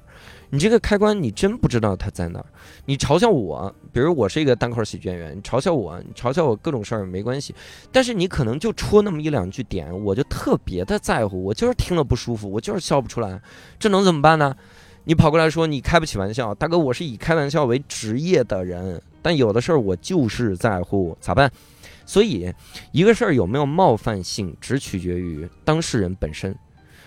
[0.49, 2.45] 你这个开关你真不知道他在哪儿。
[2.85, 7.53] 你嘲笑我，比如我是一个单口喜剧演员，你嘲笑我，你嘲笑我各种事儿没关系。
[7.91, 13.37] 但是你可能就戳那么一两句点，我就特别的在乎，我就是听了不舒服，我就是笑不出来。
[13.77, 14.55] 这能怎么办呢？
[15.03, 21.51] 你跑过来说你开不起玩笑，大哥，我是以开玩笑为职业的人，但有的事儿我就是在乎，咋办？
[22.05, 22.53] 所以，
[22.91, 26.55] 一个事儿有没有冒犯性，只取决于当事人本身，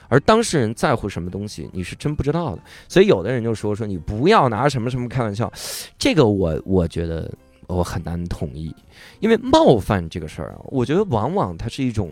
[0.09, 2.63] 而当事人在乎什么东西，你是真不知道的。
[2.89, 5.53] 所以，有的人就说说你不要拿什么什么开玩笑，
[5.99, 7.33] 这个我我觉得
[7.67, 8.75] 我很难同意，
[9.21, 12.11] 因为冒犯这个事儿啊，我觉得往往它是一种，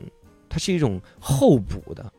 [0.48, 2.12] 它是一种后补的，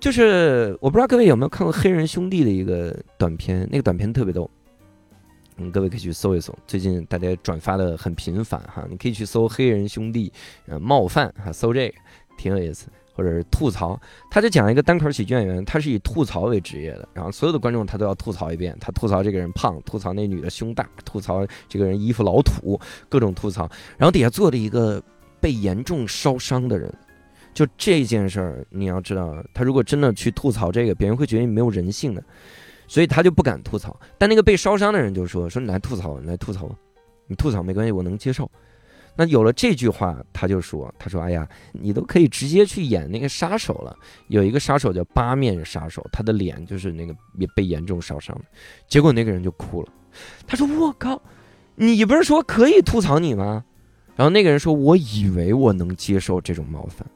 [0.00, 4.50] 就是我不知道各位有没有看过黑人兄弟的一个短片，那个短片特别逗。
[5.58, 10.30] 嗯，各位可以去搜一搜，最近大家转发的很频繁哈，你可以去搜“黑人兄弟”
[10.68, 11.94] 呃冒犯哈，搜这个
[12.36, 13.98] 挺有意思，或者是吐槽，
[14.30, 23.66] 他就讲一个单口喜剧演员，他是以吐槽为职业的，然后所有的观众他都要吐槽一遍，他吐槽这个人胖，吐槽那女的胸大，吐槽这个人衣服老土，各种吐槽，
[23.96, 25.02] 然后底下坐着一个
[25.40, 26.92] 被严重烧伤的人，
[27.54, 32.22] 就这件事儿你要知道，他如果真的去吐槽这个，别人会觉得你没有人性的。
[32.88, 36.70] 所以他就不敢吐槽，但那个被烧伤的人就说：“说你来吐槽，你来吐槽，
[37.26, 38.50] 你吐槽没关系，我能接受。”
[39.18, 43.96] 那有了这句话，他就说：“他说，哎呀，你都可以直接去演那个杀手了。
[44.28, 48.44] 有一个杀手叫八面杀手，他的脸就是那个也被严重烧伤的。
[48.86, 49.88] 结果那个人就哭了，
[50.46, 51.20] 他说：我靠，
[51.76, 53.64] 你不是说可以吐槽你吗？
[54.14, 57.06] 然后那个人说：我以为我能接受这种冒犯，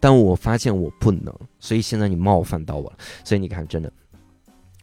[0.00, 2.96] 但我发现我不能，所以现在你冒犯到我了。
[3.24, 3.92] 所以你看，真的。”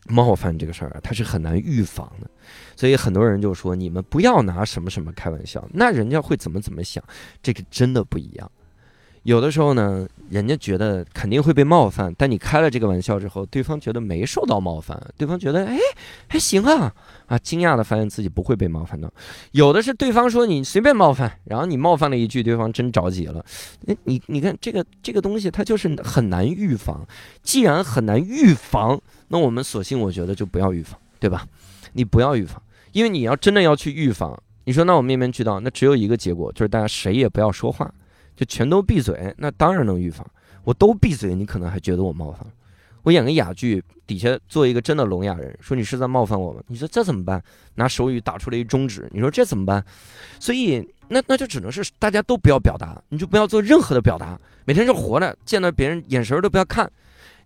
[0.10, 2.30] 冒犯这个事儿啊，它是很难预防的，
[2.76, 7.04] 所以很多人就说你们不要拿什么什么开玩笑，那人家会怎么怎么想，
[7.41, 8.52] 这个真的不一样。
[9.30, 15.78] 有的时候呢，人家觉得肯定会被冒犯，但你开了这个玩笑之后，对方觉得没受到冒犯，对方觉得哎
[16.28, 16.92] 还行啊
[17.28, 19.08] 啊，惊讶的发现自己不会被冒犯到。
[19.52, 23.46] 有的是对方说你随便冒犯，然后你冒犯了一句，对方真着急了。
[24.06, 27.06] 你你看这个这个东西，它就是很难预防。
[27.44, 29.00] 既然很难预防。
[29.28, 31.46] 那我们索性，我觉得就不要预防，对吧？
[31.94, 32.60] 你不要预防，
[32.94, 37.94] 因为你要真的要去预防，你说那我面面俱到，那只有一个结果，就是大家谁也不要说话，
[38.39, 39.36] 就全都闭嘴。
[39.38, 40.25] 那当然能预防。
[40.63, 42.47] 我都闭嘴，你可能还觉得我冒犯。
[43.04, 46.62] 我演个哑剧，底下做一个真的聋哑人，说你是在冒犯我吗？
[46.67, 47.43] 你说这怎么办？
[47.75, 49.84] 拿手语打出了一中指，你说这怎么办？
[50.39, 56.89] 所以那那就只能是大家都不要表达，你就不要做任何的表达，每天就活着，见到别人眼神都不要看。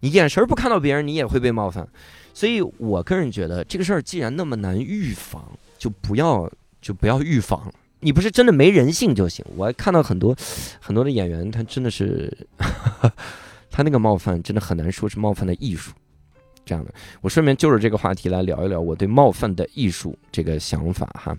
[0.01, 1.88] 你眼神不看到别人，你也会被冒犯，
[2.36, 6.51] 所以我个人觉得这个事儿既然那么难预防，就不要
[6.82, 7.73] 就不要预防。
[8.04, 9.44] 你不是真的没人性就行。
[9.56, 10.36] 我看到很多
[10.80, 12.32] 很多的演员，他真的是，
[13.72, 15.92] 他那个冒犯真的很难说是冒犯的艺术。
[16.66, 21.36] 这样的，我顺便就着这个话题来聊一聊我对冒犯的艺术这个想法哈。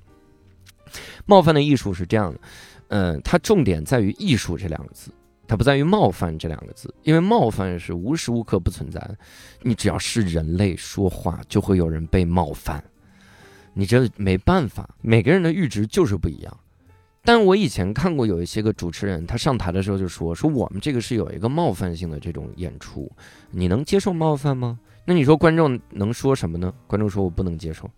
[1.24, 2.40] 冒犯的艺术是这样的，
[2.88, 5.10] 嗯，它重点在于“艺术”这两个字。
[5.46, 9.16] 它不在于冒犯这两个字，因为冒犯是无时无刻不存在的。
[9.60, 12.82] 你只要是人类说话，就会有人被冒犯，
[13.74, 16.56] 你这没办法，每个人的阈值就是不一样。
[17.26, 23.10] 但我以前看过有一些个主持人，他上台的时候就说：“说我们这个是有一个冒犯性的这种演出，
[23.50, 26.72] 你能接受冒犯吗？”那你说观众能说什么呢？
[26.86, 27.90] 观众说我不能接受，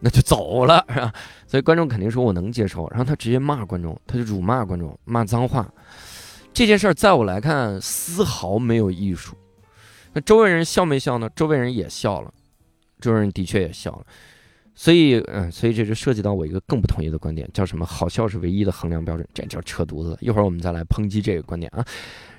[0.00, 1.12] 那就走了， 是吧？
[1.46, 5.72] 所以观众肯定说我能接受，然后他直接骂观众，他就辱骂观众，骂脏话。
[6.52, 9.36] 这件事儿在我来看丝毫没有艺术。
[10.12, 11.30] 那周围人笑没笑呢？
[11.36, 12.32] 周围人也笑了，
[13.00, 14.06] 周围人的确也笑了。
[14.78, 17.86] 所以，嗯，所以这就涉及到我一个更不同意的观点，叫什么？
[17.86, 20.16] 好笑是唯一的衡量标准，这叫扯犊子。
[20.20, 21.82] 一会儿我们再来抨击这个观点啊。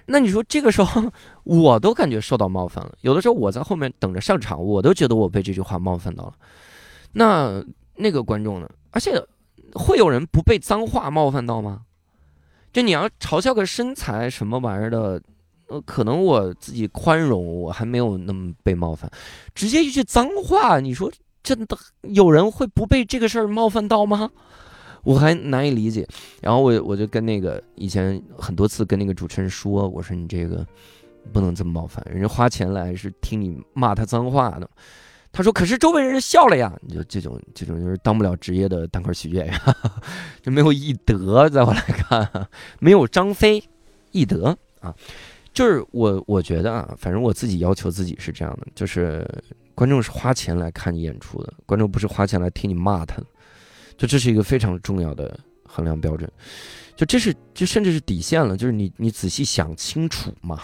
[0.06, 1.12] 那你说这个时候，
[1.44, 2.96] 我都感觉受到冒犯了。
[3.02, 6.34] 有的时候我在后面等着上场，我都觉得我被这句话冒犯到了。
[7.12, 7.62] 那
[7.96, 8.70] 那个观众呢？
[8.92, 9.20] 而且
[9.74, 11.82] 会有人不被脏话冒犯到吗？
[12.72, 15.20] 就你要嘲笑个身材什么玩意儿的，
[15.68, 19.10] 呃，可能我自己宽容，我还没有那么被冒犯。
[19.56, 21.12] 直接一句脏话，你说
[21.48, 24.30] 真的有人会不被这个事儿冒犯到吗？
[25.04, 26.06] 我还难以理解，
[26.42, 30.68] 然后我我就跟那个以前很多次跟那个主持人说，我说你这个
[31.32, 34.70] 不能这么冒犯，人家花钱来是听你骂他脏话的。
[35.32, 39.58] 他说：“可是周围人笑了呀，你就这种这种就是当不了职业的单口喜剧演员，
[40.44, 43.64] 就没有艺德，在我来看，没有张飞
[44.12, 44.94] 艺德啊。
[45.54, 49.26] 就是我我觉得啊，反正我自己要求自己是这样的，就是
[49.78, 53.28] 观众是花钱来看你演出的，观众不是花钱来听你骂他的。”
[53.96, 56.28] 就这是一个非常重要的衡量标准，
[56.96, 58.58] 就这是就甚至是底线了。
[58.58, 60.64] 就是你你仔细想清楚嘛，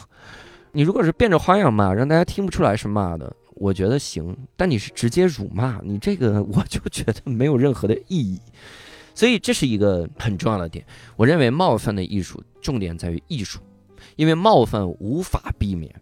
[0.71, 4.35] 你如果是变着花样骂，让大家听不出来是骂的，我觉得行。
[4.57, 8.39] 但你是直接辱骂，你这个我就觉得没有任何的意义。
[9.13, 10.83] 所以这是一个很重要的点。
[11.15, 13.59] 我认为冒犯的艺术重点在于艺术，
[14.15, 15.93] 因为冒犯无法避免。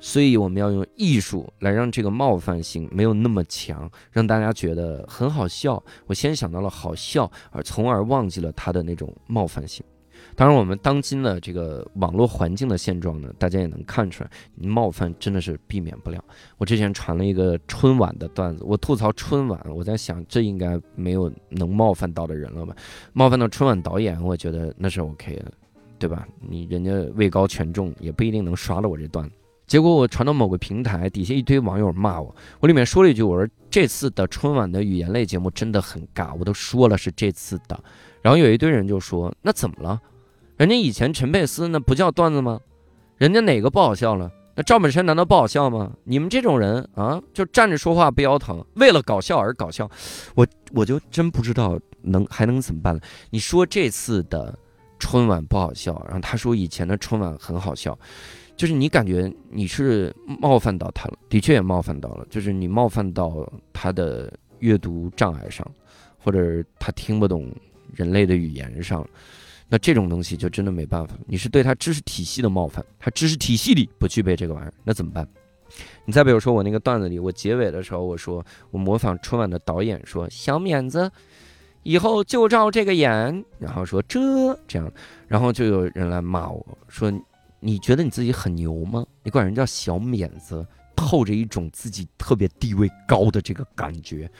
[0.00, 5.82] 所以我们要用艺术来让这个冒犯性没有那么强，让大家觉得很好笑。
[6.06, 9.84] 我先想到了好笑，而从而忘记了它的那种冒犯性。
[10.36, 16.22] 当然，我们当今的这个网络环境的现状呢，大家也能看出来，冒犯真的是避免不了。
[16.56, 22.74] 我之前传了一个春晚的段子，我吐槽春晚，我在想这应该没有能冒犯到的人了吧？
[23.12, 25.52] 冒犯到春晚导演，我觉得那是 OK 的，
[25.98, 26.26] 对吧？
[26.40, 29.36] 你人家位高权重，也不一定能刷了我这段子。
[29.70, 32.34] 结果我传到某个平台，底下一堆网友骂我。
[32.58, 37.80] 我里面说了一句：“我说这次的春晚的语言类节目真的很尬。”我都说了是这次的。
[38.20, 40.00] 然后有一堆人就说：“那怎么了？
[40.56, 42.58] 人家以前陈佩斯那不叫段子吗？
[43.16, 44.28] 人家哪个不好笑了？
[44.56, 45.92] 那赵本山难道不好笑吗？
[46.02, 49.88] 你们这种人啊，就站着说话不腰疼，为了搞笑而搞笑。
[50.34, 53.00] 我我就真不知道能还能怎么办了。
[53.30, 54.58] 你说这次的
[54.98, 57.96] 春晚不好笑，然后他说以前的春晚很好笑。”
[58.60, 62.26] 就是你感觉你是冒犯到他了，的确也冒犯到了。
[62.28, 65.66] 就是你冒犯到他的阅读障碍上，
[66.18, 67.50] 或者他听不懂
[67.94, 69.02] 人类的语言上，
[69.66, 71.14] 那这种东西就真的没办法。
[71.26, 75.26] 你是对他知识体系的冒犯，他知识体系里不具备这个玩意儿，那怎么办？
[76.04, 81.10] 你再比如说我那个段子里，我结尾的时候我说我模仿春晚的导演说小免子
[81.82, 84.92] 以后就照这个演，然后说这这样，
[85.28, 87.10] 然后就有人来骂我说。
[87.60, 89.06] 你觉得你自己很牛吗？
[89.22, 94.30] 你管人叫小免子，透着一种自己特别地位高的这个感觉。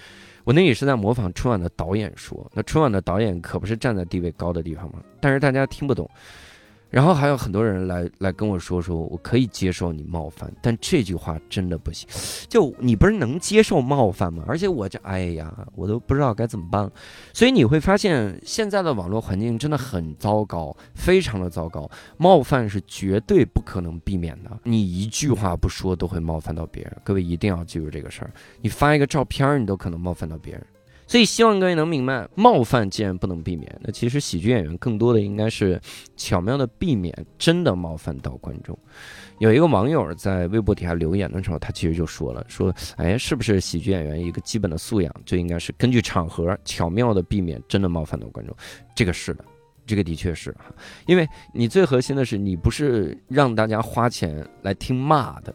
[0.45, 5.03] 我那也是在模仿春晚的导演说，那春晚的导演可不是站在地位高的地方吗？
[5.21, 6.11] 但是大家听不懂。
[6.91, 12.09] 然后还有很多人来来跟我说说，我可以接受你冒犯，但这句话真的不行。
[12.49, 14.45] 就你不是能接受冒犯吗？
[14.47, 16.91] 而且我这，哎呀，我都不知道该怎么办。
[17.33, 21.89] 所以你会发现，现在的网络环境真的很糟糕，非常的糟糕。
[22.17, 26.97] 冒犯是绝对不可能避免的，你一句话不说都会冒犯到别人。
[27.05, 30.67] 各位一定要记住这个事儿，你发一个照片，你都可能冒犯到别人。
[31.11, 35.81] 所以希望各位能明白，冒犯既然不能避免，那其实喜剧演员更多的应该是
[36.17, 38.79] 巧妙的避免真的冒犯到观众。
[39.41, 48.57] 有一个网友在微博底下留言的时候，他其实就说了：“说哎，是不是喜剧演员一个基本的素养就应该是根据场合巧妙的避免真的冒犯到观众？”
[48.95, 49.45] 这个是的，
[49.85, 50.73] 这个的确是哈，
[51.09, 55.53] 因为你最核心的是你不是让大家花钱来听骂的。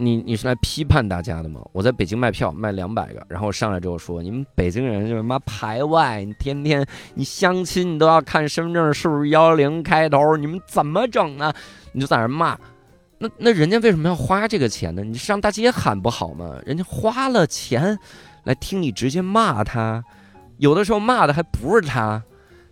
[0.00, 1.60] 你你是来批判大家的吗？
[1.72, 6.84] 我在北京卖票卖两百个，然后上来之后说你们北京人就是妈排外，你天天
[7.14, 11.52] 你相亲你都要看身份证是不是幺零开头，你们怎么整呢？
[11.92, 12.58] 你就在那骂，
[13.18, 15.04] 那那人家为什么要花这个钱呢？
[15.04, 16.56] 你上大街喊不好吗？
[16.64, 17.98] 人家花了钱
[18.44, 20.02] 来听你直接骂他，
[20.56, 22.22] 有的时候骂的还不是他。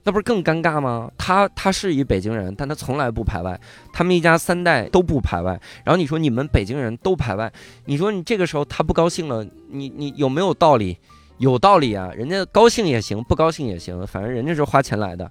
[0.09, 1.13] 那不是更尴尬吗？
[1.19, 3.61] 他他是一北京人，但他从来不排外，
[3.93, 5.61] 他们一家三代都不排外。
[5.85, 7.53] 然后你说你们北京人都排外，
[7.85, 10.97] 你说你这个时候他不高兴了，你你有没有道理？
[11.37, 15.31] 有道理啊，人家高兴也行，不高兴也行，反正人家是花钱来的，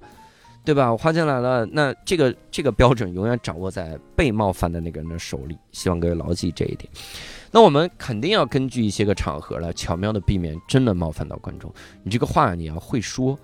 [0.64, 0.92] 对吧？
[0.92, 5.58] 我花钱来了，那这个这个标准永远掌握在被冒犯的那个人的手里。
[5.72, 6.88] 希望各位牢记这一点。
[7.50, 11.74] 那我们肯定要根据一些个场合来巧妙的避免真的冒犯到观众。
[12.04, 13.36] 你这个话你要会说。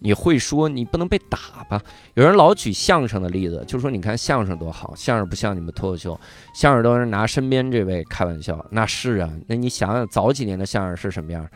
[0.00, 1.80] 你会说，你不能被打吧？
[2.14, 6.18] 有人老举相声的例子，就说你看相声多好，相声不像你们脱口秀，
[6.54, 8.64] 相声都是拿身边这位开玩笑。
[8.70, 11.46] 那是啊，那你想想早几年的相声是什么样？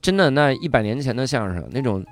[0.00, 2.04] 真的，那一百年前的相声，那种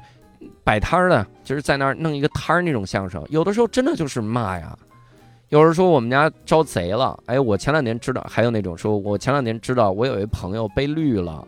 [0.64, 4.76] 摆摊儿的，就是在那儿弄一个摊儿那种相声，有的时候真的就是骂呀。
[5.50, 11.46] 有人说我们家招贼了，哎，我前两年知道，还有那种说我前两年知道我有一朋友被绿了。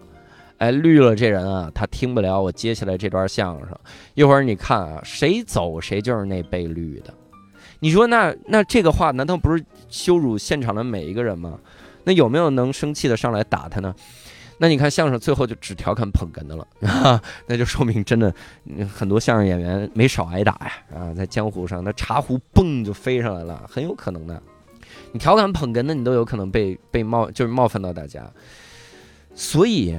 [0.58, 3.76] 哎，绿了这人啊，他听不了我接下来这段相声。
[4.14, 7.12] 一会儿你看啊，谁走谁就是那被绿的。
[7.80, 11.58] 你说那那这个话难道不是羞辱现场的每一个人吗？
[12.04, 13.94] 那有没有能生气的上来打他呢？
[14.58, 18.32] 那你看相声最后就只调侃捧哏的了啊， 那就说明真的
[18.94, 24.40] 很多相声演员没少挨打呀啊，在江湖上那茶壶嘣就飞上来了，很有可能的。
[25.10, 28.30] 你调侃捧哏的，你都有可能被被冒就是冒犯到大家，
[29.34, 29.94] 所以。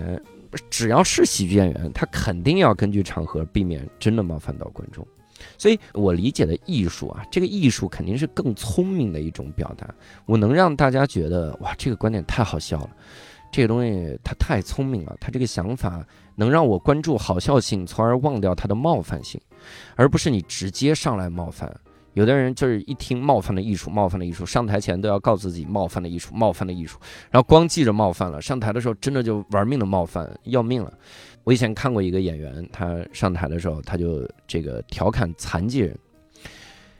[0.69, 5.05] 只要是喜剧演员，他肯定要根据场合避免真的冒犯到观众。
[5.57, 9.93] 所以我理解的艺术啊，这个艺术肯定是更聪明的一种表达。
[10.25, 12.89] 我能让大家觉得哇，这个观点太好笑了，
[13.51, 19.39] 这个东西它太聪明了，它这个想法能让我关注好笑性，从而忘掉它的冒犯性，
[19.95, 21.69] 而不是你直接上来冒犯。
[22.15, 26.97] 有的人就是一听冒犯的艺术，冒犯的艺术，上台前都要告诉自己冒犯的艺术，冒犯的艺术，
[27.29, 30.91] 然后光记着冒犯了，上台的时候真的就玩命的冒犯，要命了。
[31.43, 35.95] 我以前看过一个演员，他上台的时候他就这个调侃残疾人。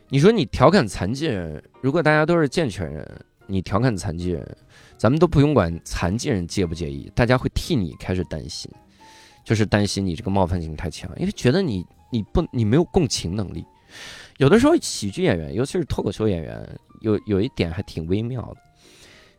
[0.10, 4.58] 你说你调侃残疾人，如果大家都是健全人，你调侃残疾人，
[4.97, 8.69] 咱们都不用管残疾人介不介意，大家会替你开始担心，
[9.45, 13.65] 就是担心你这个冒犯性太强，因为觉得你你不你没有共情能力。
[14.37, 18.57] 有的时候，喜剧演员，尤其是脱口秀演员，有有一点还挺微妙的。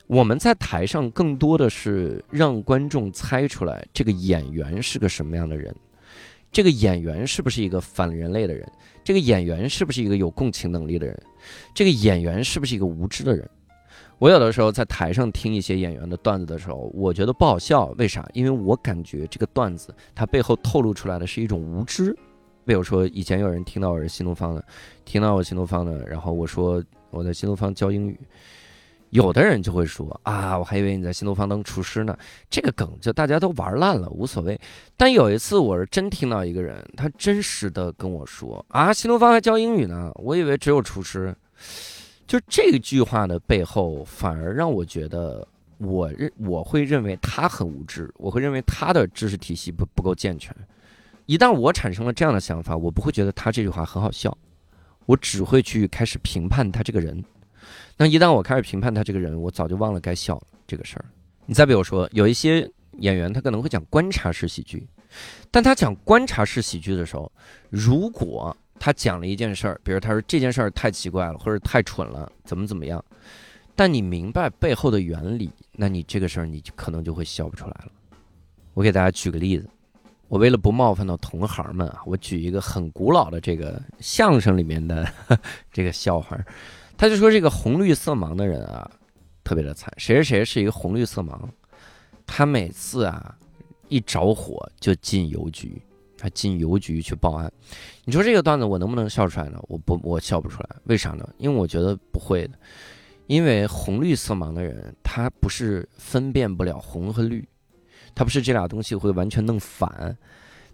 [0.06, 5.74] 我们在台上更多的是让观众猜出来这个演员是个什么样的人，
[6.50, 8.66] 这个演员是不是一个反人类的人，
[9.04, 11.22] 这个演员是不是一个有共情能力的人，
[11.74, 13.46] 这个演员是不是一个无知的人。
[14.18, 18.26] 我有的时候在台上听一些演员的段子的时候，我觉得不好笑，为啥？
[18.32, 22.16] 因为我感觉这个段子它背后透露出来的是一种无知。
[22.66, 24.62] 比如说，以前有人听到我是新东方的，
[25.05, 28.18] 听到我新东方的，然后我说我在新东方教英语，
[29.11, 32.18] 有的人就会说啊，我还以为你在新东方当厨师呢。
[32.50, 34.61] 这个梗就大家都玩烂了，无所谓。
[34.96, 41.35] 但有一次我是真听到一个人，他真实的跟我说啊，新东方还教英语呢，我以为只有厨师。
[42.26, 45.46] 就这句话的背后，反而让我觉得，
[45.79, 50.52] 我认我会认为他很无知，我会认为他的知识体系不不够健全。
[51.27, 54.37] 一旦我产生了这样的想法，我不会觉得他这句话很好笑，
[55.07, 57.23] 我只会去开始评判他这个人。
[57.97, 61.05] 那一旦我开始评判他这个人，我早就忘了该笑这个事儿。
[61.45, 64.87] 你再比如说，有一些演员他可能会讲观察式喜剧，
[65.51, 67.31] 但他讲观察式喜剧的时候，
[67.71, 73.05] 如果他讲了一件事儿，比如他说这件事儿太奇怪了，或者太蠢了，怎么怎么样，
[73.75, 77.91] 但你明白背后的原理，那你这个事儿你可能就会笑不出来了。
[78.75, 79.69] 我给大家举个例子。
[80.29, 85.09] 我为了不冒犯到同行们啊，我举一个很古老的这个相声里面的
[85.73, 86.37] 这个笑话，
[86.97, 88.91] 他就说这个红绿色盲的人啊，
[89.45, 89.93] 特别的惨。
[89.97, 91.39] 谁谁谁是一个红绿色盲，
[92.27, 93.37] 他每次啊
[93.89, 95.81] 一着火就进邮局，
[96.19, 97.51] 他进邮局去报案。
[98.05, 99.62] 你说这个段子我能不能笑出来呢？
[99.69, 100.69] 我不，我笑不出来。
[100.87, 101.29] 为啥呢？
[101.39, 102.59] 因为我觉得不会的，
[103.29, 107.49] 因为红绿色盲的人他不是分辨不了红和绿。
[108.16, 110.16] 他不是这俩东西会完全弄反，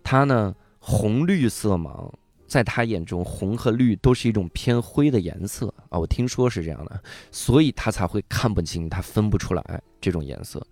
[0.02, 2.10] 他呢红绿色盲，
[2.46, 7.02] 在他眼中红和绿都是一种偏灰的颜色啊，我听说是这样的，
[7.32, 10.64] 所以他才会看不清，他分不出来这种颜色。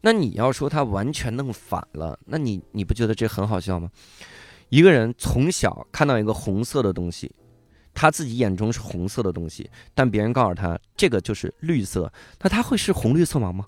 [0.00, 3.88] 那你要说他完全弄反了，那你你不觉得这很好笑吗？
[4.70, 7.32] 一个人从小看到一个红色的东西，
[7.94, 13.64] 他自己眼中是红色的东西，但别人告诉他这个就是绿色，那他会是红绿色盲吗？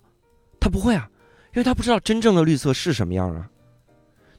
[0.59, 1.09] 他不会啊。
[1.53, 3.49] 因为他不知道真正的绿色是什么样啊，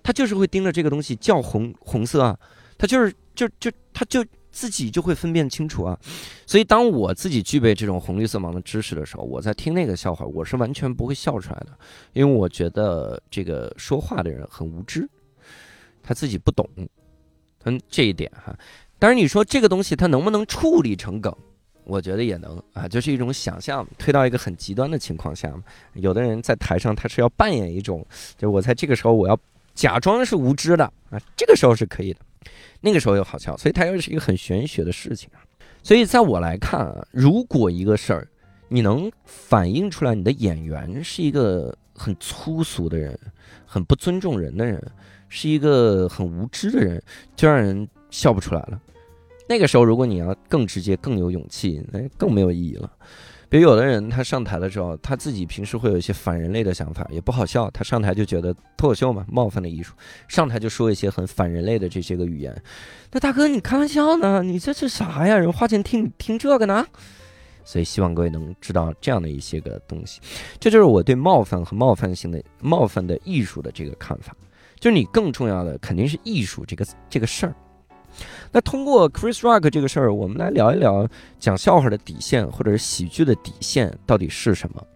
[0.03, 2.39] 他就是会盯着这个东西叫红红色啊，
[2.79, 5.99] 他就是就就他就自己就会分辨清楚啊，
[6.47, 11.79] 所以当我自己具备这种红绿色盲的知识的时候，我在听那个笑话，我是完全不会笑出来的，
[12.13, 15.09] 因为我觉得这个说话的人很无知，
[16.03, 16.69] 他自己不懂，
[17.65, 18.55] 嗯，这一点哈，
[18.99, 21.35] 当然你说这个东西它能不能处理成梗？
[21.85, 25.53] 我觉得也能啊，就是一种想象，推到一个很极端的情况下
[25.95, 28.07] 有的人在台上他是要扮演一种，
[28.37, 29.39] 就是我在这个时候我要
[29.75, 32.21] 假装是无知的啊，这个时候是可以的，
[32.81, 35.41] 那个时候又好笑，所以它又是一个很玄学的事情啊。
[35.83, 38.29] 所以在我来看啊，如果一个事儿
[38.69, 43.19] 你能反映出来，你的演员是一个很粗俗的人，
[43.67, 44.83] 很不尊重人的人。
[45.35, 47.03] 是一个很无知的人，
[47.35, 48.79] 就让人笑不出来了。
[49.49, 52.91] 那个时候，如果你要更直接、更有勇气，那更没有意义了。
[53.49, 57.71] 比如有的人，他上台的时候，他自己平时会有一些反人类的想法，也不好笑。
[57.71, 59.93] 他上台就觉得脱口秀嘛，冒犯的艺术，
[60.27, 62.63] 上台就说一些很反人类的这些个语言。
[63.11, 64.43] 那大哥，你开玩笑呢？
[64.43, 65.37] 你这是啥呀？
[65.37, 66.87] 人花钱听听这个呢？
[67.63, 70.21] 所以希望各位能知道这样的一些个东西。
[70.59, 74.35] 这就是我对冒犯和冒犯性的冒犯的艺术的这个看法。
[74.81, 77.55] 就是你更重要的肯定是艺术这个这个事儿。
[78.51, 81.09] 那通过 Chris Rock 这个事儿，我们来聊一聊
[81.39, 84.87] 讲笑话的底线，或者是喜剧的底线到底是什么？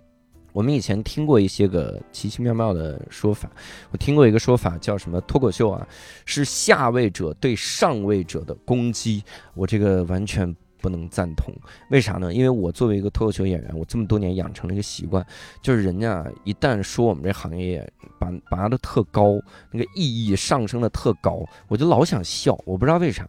[0.52, 3.50] 我们以前听过一些个奇奇妙妙的说法。
[3.90, 5.20] 我听过一个说法叫什么？
[5.22, 5.86] 脱口秀啊，
[6.24, 9.22] 是下位者对上位者的攻击。
[9.54, 10.54] 我这个完全。
[10.80, 11.54] 不能赞同，
[11.90, 12.32] 为啥呢？
[12.32, 15.24] 因为我作为一个脱口秀演员，我这么多年养成了一个习惯，
[15.62, 19.38] 就是人家一旦说我们这行业拔拔的特高，
[19.70, 22.58] 那个意义上升的特高，我就老想笑。
[22.64, 23.28] 我不知道为啥。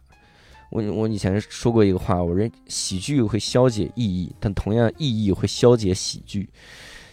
[0.70, 6.48] 我我以前说过一个话，我认喜剧会消解意义，但同样意义会消解喜剧。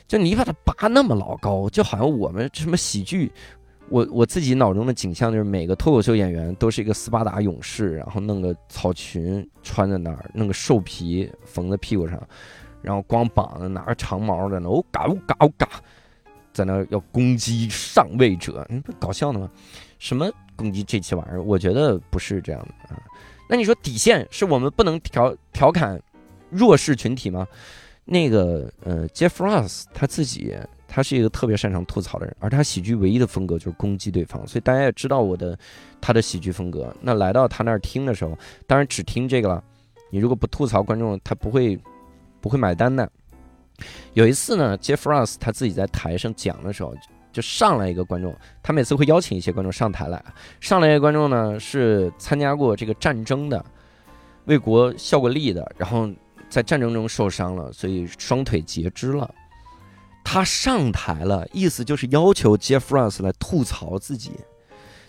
[0.07, 3.31] 就你把它拔那么老高，就好像我们什么喜剧。
[3.89, 12.19] 我我自己脑中的景象就是每个脱口秀演员都是一个斯巴达勇士，然后弄个草裙穿在那儿，弄个兽皮缝在屁股上，
[12.81, 15.69] 然后光膀子拿着长矛在那哦嘎哦嘎哦嘎，
[16.51, 19.49] 在那要攻击上位者，你不搞笑呢吗？
[19.99, 21.43] 什么攻击这期玩意儿？
[21.43, 23.01] 我觉得不是这样的啊。
[23.47, 26.01] 那你说底线是我们不能调调侃
[26.49, 27.47] 弱势群体吗？
[28.05, 30.55] 那个呃，Jeff Ross 他自己。
[30.87, 35.57] 他是一个特别擅长吐槽的人，而他喜剧唯一的风格就是攻击对方，所以大家也知道我的
[35.99, 36.95] 他的喜剧风格。
[37.01, 39.63] 那来到他那儿听的时候，当然只听这个了。
[40.11, 41.77] 你如果不吐槽观众，他不会
[42.39, 43.09] 不会买单的。
[44.13, 46.95] 有一次呢，Jeff Ross 他自己在台上讲的时候，
[47.33, 48.33] 就上来一个观众，
[48.63, 50.23] 他每次会邀请一些观众上台来。
[50.61, 53.65] 上来一个观众呢是参加过这个战争的，
[54.45, 56.09] 为国效过力的，然后
[56.47, 59.29] 在战争中受伤了，所以双腿截肢了。
[60.25, 64.31] 他上台了，意思就是要求 Jeff Ross 来吐槽自己，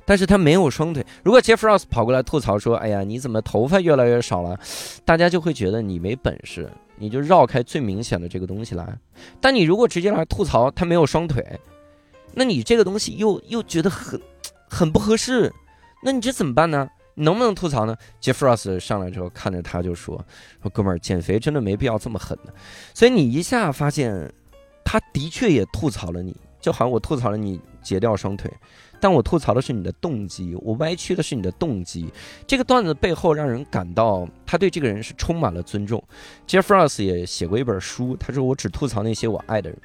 [0.04, 1.04] 但是他没有双腿。
[1.24, 4.56] 如果 Jeff Ross 跑过来吐槽说：“哎呀，你怎么头发越来越少了？”
[5.04, 8.96] 大家就会觉得你没本事，你就绕开最明显的这个东西来。
[9.40, 11.44] 但你如果直接来吐槽他没有双腿，
[12.34, 14.20] 那你这个东西又又觉得很
[14.68, 15.52] 很不合适，
[16.04, 16.88] 那你这怎么办呢？
[17.14, 20.22] 能不能吐槽呢？Jeff Ross 上来之后看着他就说
[20.62, 22.52] ：“说哥们儿，减肥真的没必要这么狠的。”
[22.92, 24.30] 所以你一下发现。
[24.88, 28.48] 他的确也吐槽了你，就好像我吐槽了你截掉双腿，
[29.00, 32.08] 但我吐槽的是你的动机，我歪曲的是你的动机。
[32.46, 36.00] 这个段子背后让人感到他对这个人是充满了尊重。
[36.46, 39.78] Jeff Ross 也写过一本书，他说我只吐槽那些我爱的人，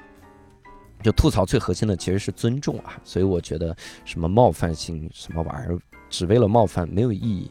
[1.02, 2.96] 就吐槽最核心的其实是尊重啊。
[3.02, 5.76] 所以我觉得什么冒犯性什么玩意儿，
[6.08, 7.50] 只为了冒犯没有意义。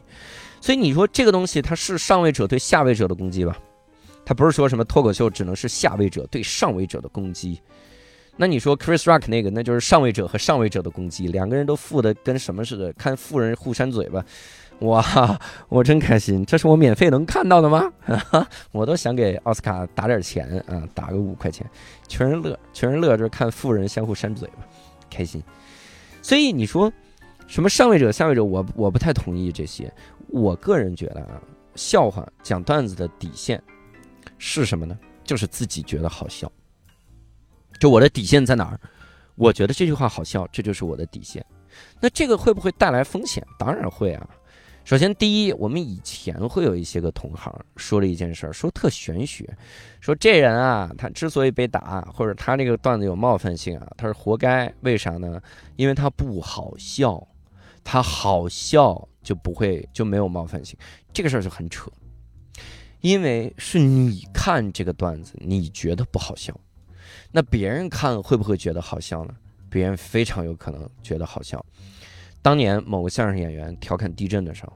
[0.58, 3.54] 所以你说这个东西它是上位者对下位者的攻击吧？
[4.24, 7.60] 他不是说什么脱口秀只能是下位者对上位者的攻击，
[8.36, 14.24] 那你说 Chris Rock 那个，那就是上位者和上位者的攻击，两个人都富的跟什么似的，看富人互扇嘴巴，
[14.80, 17.92] 哇，我真开心，这是我免费能看到的吗？
[18.72, 21.68] 我都想给奥斯卡打点钱啊，打个五块钱，
[22.08, 24.64] 全人乐，全人乐，就是看富人相互扇嘴巴，
[25.10, 25.42] 开心。
[26.22, 26.90] 所以你说
[27.46, 29.92] 什么上位者下位者，我我不太同意这些。
[30.28, 31.42] 我个人觉得啊，
[31.74, 33.62] 笑话讲段子的底线。
[34.44, 34.98] 是什么呢？
[35.22, 36.50] 就是自己觉得好笑。
[37.78, 38.80] 就我的底线在哪儿？
[39.36, 41.46] 我觉得这句话好笑，这就是我的底线。
[42.00, 43.46] 那这个会不会带来风险？
[43.56, 44.28] 当然会啊。
[44.84, 49.48] 首先，第一，我们以前会有一些个同行说了一件事儿，说特玄学，
[50.00, 54.74] 说这人啊，他之所以被打，或者他这个段子有冒犯性啊，他是活该。
[54.80, 55.40] 为啥呢？
[55.76, 57.24] 因为他不好笑，
[57.84, 60.76] 他好笑就不会就没有冒犯性。
[61.12, 61.88] 这个事儿就很扯。
[63.02, 66.58] 因为是你看这个段子，你觉得不好笑，
[67.32, 69.34] 那别人看会不会觉得好笑呢？
[69.68, 71.64] 别人非常有可能觉得好笑。
[72.40, 74.72] 当年某个相声演员调侃地震的时候，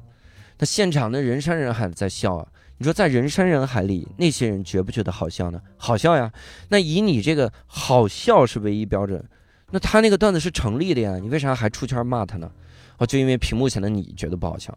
[0.58, 2.46] 那现场的人山人海的在笑啊。
[2.78, 5.62] 你说在人山人海里，那些人觉不觉得好笑呢？
[5.76, 6.30] 好笑呀。
[6.68, 9.24] 那以你这个好笑是唯一标准，
[9.70, 11.18] 那他那个段子是成立的呀。
[11.18, 12.50] 你为啥还出圈骂他呢？
[12.98, 14.76] 哦，就因为屏幕前的你觉得不好笑。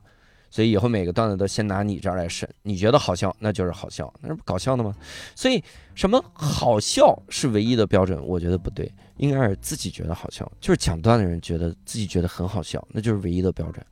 [0.50, 4.96] 所以以后每个段子都先拿你这儿来审，你觉得好笑，那就是好笑，那是不搞笑的吗？
[5.36, 8.20] 所以什么好笑是唯一的标准？
[8.26, 13.86] 我觉得不对，应该是自己觉得好笑，就是讲段的人觉得自己觉得很好笑，那就是唯一的标准，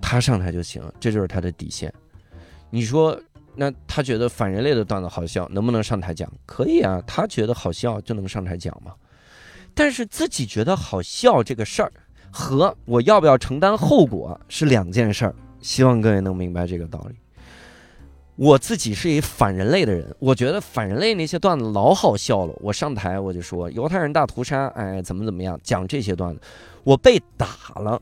[0.00, 1.92] 他上台就行，这就是他的底线。
[2.70, 3.20] 你说，
[3.54, 6.30] 那他觉得反人类的段子好笑，能不能上台讲？
[6.46, 8.92] 可以啊，他觉得好笑就能上台讲吗？
[9.74, 11.92] 但是自己觉得好笑这个事儿，
[12.30, 15.34] 和我要不要承担后果是两件事儿。
[15.64, 17.16] 希望各位能明白这个道理。
[18.36, 22.52] 我自己是一反人类的人，我觉得反人类那些段子老好笑了。
[22.60, 26.40] 我上台我就说犹太人大屠杀，哎，怎么怎么样，讲这些段子，
[26.82, 27.46] 我被打
[27.76, 27.98] 了，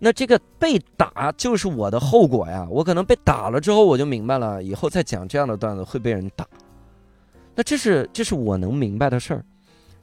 [0.00, 2.66] 那这个被打就是我的后果呀。
[2.68, 6.44] 我可能被打了之后，我就明白了，以后再讲这样的段子会被人打。
[7.54, 9.44] 那这是这是我能明白的事儿。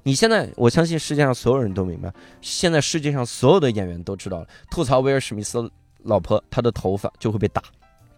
[0.04, 5.70] 你现在我相信世界上所有人都明白，现在世界上所有的演员都知道了，吐槽威尔史密斯。
[6.06, 7.62] 老婆，她的头发就会被打，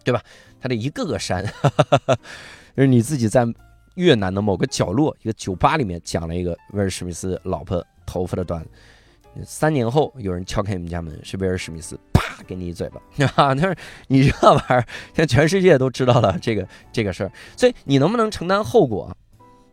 [0.04, 0.22] 对吧？
[0.60, 1.44] 他得一个个删。
[2.76, 3.46] 就是你自己在
[3.94, 8.70] 越南的某个角落，一个酒吧里面讲了一个威尔史密斯老婆头发的段子。
[9.44, 13.00] 三年后，有人敲开你们家门，是威尔史密斯，啪，给你一嘴巴。
[13.36, 13.74] 啊，他说
[14.06, 14.84] 你这玩意儿，
[15.14, 17.32] 现在全世界都知道了这个这个事儿。
[17.56, 19.14] 所以你能不能承担后果？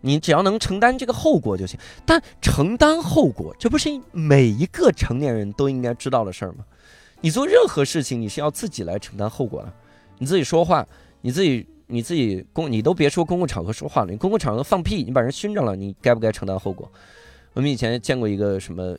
[0.01, 1.80] 你只要能承担这个后果就行。
[2.05, 6.63] 但承担后果，这不是每一个成年人都应该知道的事儿吗？
[7.26, 9.73] 你做任何事情，你是要自己来承担后果的。
[10.19, 10.88] 你自己说话，
[11.21, 16.88] 你自己你自己公，你都别说公共场合说话了，你公共场合放屁，你把人熏着了，你该不该承担后果？
[17.53, 18.95] 我们以前见过一个什么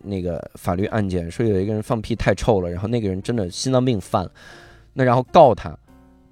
[0.00, 4.32] 那个法律案件，说有一个人放屁太臭了，然后那个人真的心脏病犯了，
[4.94, 5.78] 那然后告他，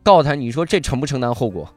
[0.03, 1.73] 告他，你说这承不承担后果？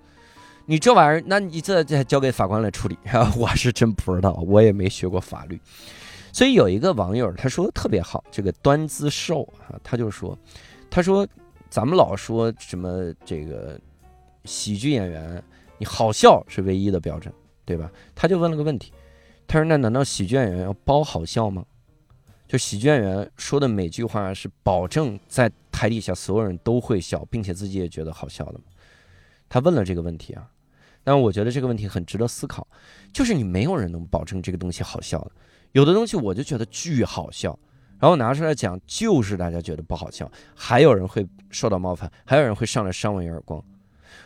[0.65, 2.97] 你这玩意儿，那你这再交给法官来处理。
[3.37, 5.61] 我是真不知道，我也没学过法律。
[6.33, 10.37] 所以有一个网友他说的特别好，这个端姿寿啊，他就说，
[10.89, 11.25] 他说
[11.69, 13.79] 咱们老说什么这个
[14.43, 15.41] 喜剧演员，
[15.77, 17.31] 你好笑是唯一的标准，
[17.63, 17.91] 对吧？
[18.15, 18.91] 他就问了个问题，
[19.45, 21.63] 他说那难道喜剧演员要包好笑吗？
[22.47, 28.65] 就喜剧演员说的每句话是保证在台底下所有人都会笑，并且自己也觉得好笑的吗？
[29.47, 30.49] 他问了这个问题啊，
[31.03, 32.67] 但我觉得这个问题很值得思考，
[33.13, 35.31] 就是你没有人能保证这个东西好笑的。
[35.73, 37.57] 有的东西我就觉得巨好笑，
[37.99, 43.63] 然后拿出来讲，就是大家觉得不好笑，还有人会受到冒犯，还有人会上来扇我一耳光。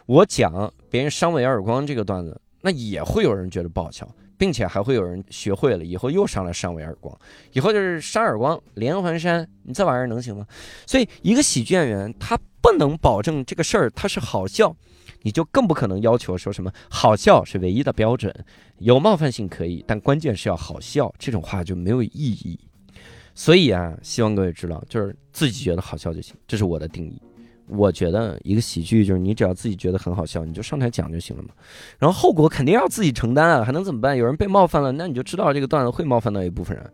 [0.06, 4.06] 我讲别人扇我一耳光这个段子，那也会有人觉得不好笑，
[4.38, 7.18] 并且还会有人学会了以后又上来扇我一耳光，
[7.54, 10.45] 以后就是扇耳光连环扇，你这玩意儿能行吗？
[10.86, 14.76] 所以一个喜剧演员他不能保证这个事儿他是好笑。
[15.22, 18.34] 你就更不可能要求说什么好笑是唯一的标准，
[18.80, 22.59] 有冒犯性可以，但关键是要好笑，这种话就没有意义。
[23.34, 27.22] 所以啊，希望各位知道，就是自己觉得好笑就行，这是我的定义。
[27.68, 31.49] 我觉得一个喜剧就是你只要自己觉得很好笑，你就上台讲就行了嘛。
[31.99, 34.15] 然后后果肯定要自己承担啊，还能怎么办？
[34.15, 36.93] 有人被冒犯了，那你就知道这个段子会冒犯到一部分人。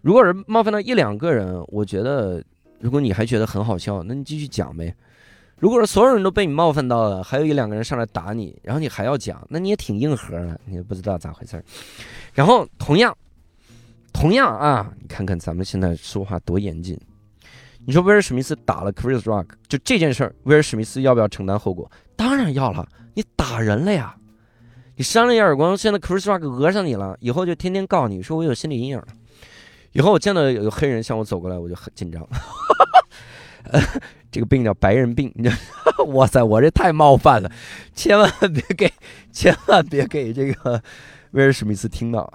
[0.00, 2.42] 如果是冒犯到一两个人，我觉得
[2.80, 4.94] 如果你还觉得很好笑，那你继续讲呗。
[5.64, 11.64] 如果说所有人都被你冒犯到了，还有一两个人上来打你，然后你还要讲，那你也挺硬核的，你也不知道咋回事儿。
[12.34, 13.16] 然后同样，
[14.12, 17.00] 同样啊，你看看咱们现在说话多严谨。
[17.86, 21.90] 你说威尔史密斯打了 Chris Rock，就这件事儿，威尔史密斯要不要承担后果？
[22.14, 24.14] 当然要了，你打人了呀，
[24.96, 29.06] 你扇了一耳光，现在 Chris Rock 讹上你了，以后就天天告你说我有心理阴影了。
[29.92, 32.22] 以后我见到有黑人向我走过来，我就很紧张。
[33.64, 33.80] 呃
[34.30, 35.48] 这个病叫白人病，你
[36.12, 37.50] 哇塞，我这太冒犯了，
[37.94, 38.92] 千万别给，
[39.30, 40.82] 千万别给这个
[41.30, 42.32] 威尔史密斯听到！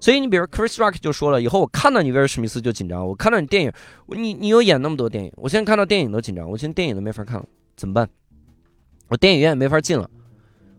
[0.00, 3.72] 所以你比如 Chris Rock 就说了，以后我看到你威尔史密斯就紧张，我看到你电影，
[4.08, 7.46] 你你有演那么多电影，我现在看到电影都紧张，我现在电影都没法看了，
[7.76, 8.08] 怎么办？
[9.08, 10.10] 我电影院没法进了，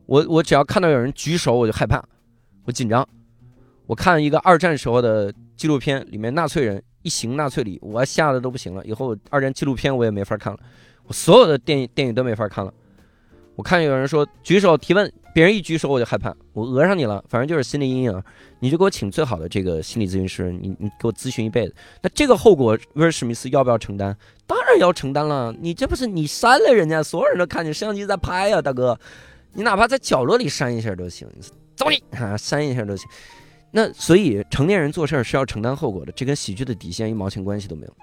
[0.06, 2.04] 我我只要看到有人举手我就害怕，
[2.66, 3.08] 我紧张。
[3.86, 6.84] 我看一个二战时候的纪录片，里面纳粹人。
[7.08, 8.84] 一行纳粹里，我吓得都不行了。
[8.84, 10.60] 以后二战纪录片我也没法看了，
[11.05, 12.74] 我所有的电影电影都没法看了。
[13.55, 18.24] 我看有人说举手提问，别人一举手我就害怕，我讹上你了，反正就是心理阴影。
[18.60, 21.74] 你就给我请最好的这个心理咨询师，你你给我咨询一辈子。
[22.01, 24.16] 那这个后果威尔史密斯要不要承担？
[24.45, 25.55] 当然要承担了。
[25.60, 28.99] 你这不是你删了人家，所有人都看见摄像机在拍呀，大哥。
[29.53, 31.28] 你哪怕在角落里删一下都行，
[31.76, 33.10] 走你啊，删一下都行。
[33.78, 37.93] 那所以成年人做事儿是要承担后果的，这跟喜剧的底线一毛钱关系都没有。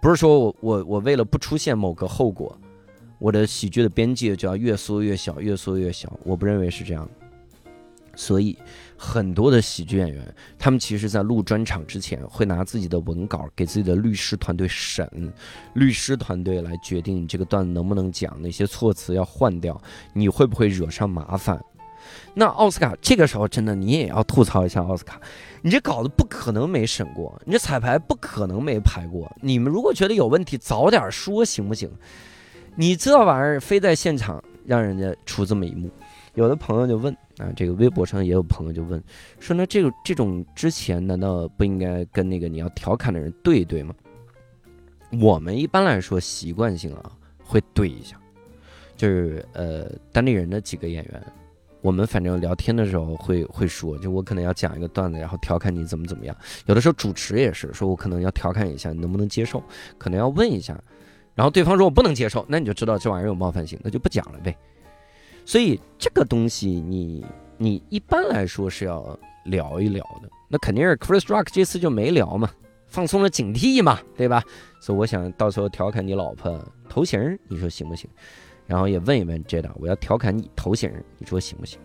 [0.00, 2.58] 不是说我我我为了不出现某个后果，
[3.18, 6.10] 我的喜剧的边界就要越缩越小，越缩越小。
[6.24, 7.06] 我不认为是这样。
[8.14, 8.56] 所以
[8.96, 15.06] 很多的喜剧演员，他们其实在录专场之前，会拿自己的文稿给自己的律师团队审，
[15.74, 19.78] 律师团队来决定这个段子能不能讲，哪些措辞要换掉，
[20.14, 21.62] 你会不会惹上麻烦。
[22.34, 25.20] 那奥斯卡这个时候真的你也要吐槽一下奥斯卡，
[25.62, 29.30] 你这稿子不可能没审过，你这彩排不可能没排过。
[29.40, 31.90] 你们如果觉得有问题，早点说行不行？
[32.74, 35.90] 你这玩意儿非在现场让人家出这么一幕。
[36.34, 39.02] 有的朋友就问啊，这个微博上也有朋友就问，
[39.40, 43.94] 说那这个这种之前难道不应该跟那个你要调侃的人对一对吗？
[45.22, 47.10] 我们一般来说习惯性啊
[47.42, 48.20] 会对一下，
[48.96, 51.22] 就是呃当地人的几个演员，
[51.86, 56.36] 我们反正聊天的时候会会说，就我可能要讲一个段子，然后调侃你怎么怎么样。
[56.66, 59.62] 有的时候主持也是说，我可能要调侃一下，你能不能接受？
[59.96, 60.76] 可能要问一下，
[61.32, 64.56] 然后对方说我不能接受，那你就知道这玩意儿有冒犯性，那就不讲了呗。
[65.44, 67.24] 所以这个东西，你
[67.56, 70.28] 你一般来说是要聊一聊的。
[70.48, 72.50] 那肯定是 Chris Rock 这次就没聊嘛，
[72.88, 74.42] 放松了警惕嘛，对吧？
[74.80, 78.10] 所以我想到时候调侃你老婆头型，你说行不行？
[78.66, 81.78] 然后也问一问 Jada，我要调侃你头型，你说行不行？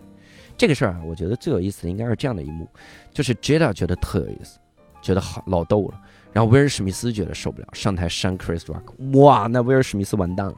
[0.56, 2.68] 这个事儿啊，我觉得最有意思的应该是这样的一幕，
[3.12, 4.58] 就是 Jada 觉得特有意思，
[5.00, 6.00] 觉得好老逗了。
[6.32, 10.54] 然后威尔史密斯觉得受不了，上台扇 Chris Rock，哇，那威尔史密斯完蛋了。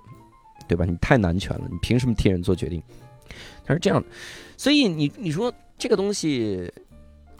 [0.66, 0.86] 对吧？
[0.86, 2.82] 你太男权了，你凭什么替人做决定？
[3.66, 4.08] 他是这样的，
[4.56, 6.72] 所以你你说这个东西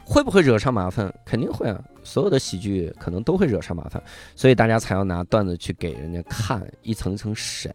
[0.05, 1.11] 会不会惹上麻烦？
[1.24, 1.82] 肯定会啊！
[2.03, 4.03] 所有的喜剧可能都会惹上麻烦，
[4.37, 7.74] 所以大家才要拿段子去给人家看，一层一层审。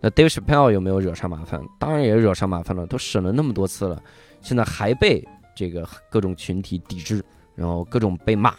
[0.00, 1.60] 那 Dave Chappelle 有没有惹上麻烦？
[1.78, 4.02] 当然也惹上麻烦了，都审了那么多次了，
[4.40, 7.24] 现在还被这个各种群体抵制，
[7.54, 8.54] 然后各种被骂，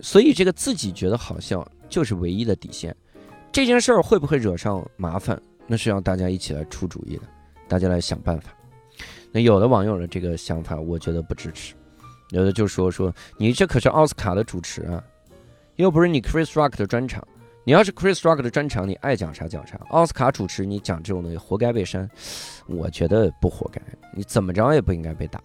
[0.00, 2.94] 所以这个自己觉得好笑就是唯一的底线。
[3.50, 5.40] 这件事儿会不会惹上麻烦？
[5.66, 7.22] 那是要大家一起来出主意的，
[7.66, 8.52] 大家来想办法。
[9.30, 11.74] 那有的网友的这个想法，我觉得不支持。
[12.30, 15.02] 有的就说说你这可是奥斯卡的主持啊，
[15.76, 17.26] 又不是你 Chris Rock 的专场。
[17.64, 19.78] 你要是 Chris Rock 的专场，你爱讲啥讲啥。
[19.90, 22.10] 奥斯卡主持你讲这种东西，活该被删。
[22.66, 23.80] 我觉得不活该，
[24.12, 25.40] 你怎么着也不应该被打，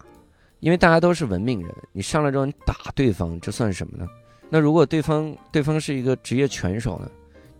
[0.59, 1.71] 因为大家都是文明人。
[1.91, 4.07] 你上来之后你打对方，这算什么呢？
[4.49, 7.07] 那如果对方对方是一个职业拳手呢？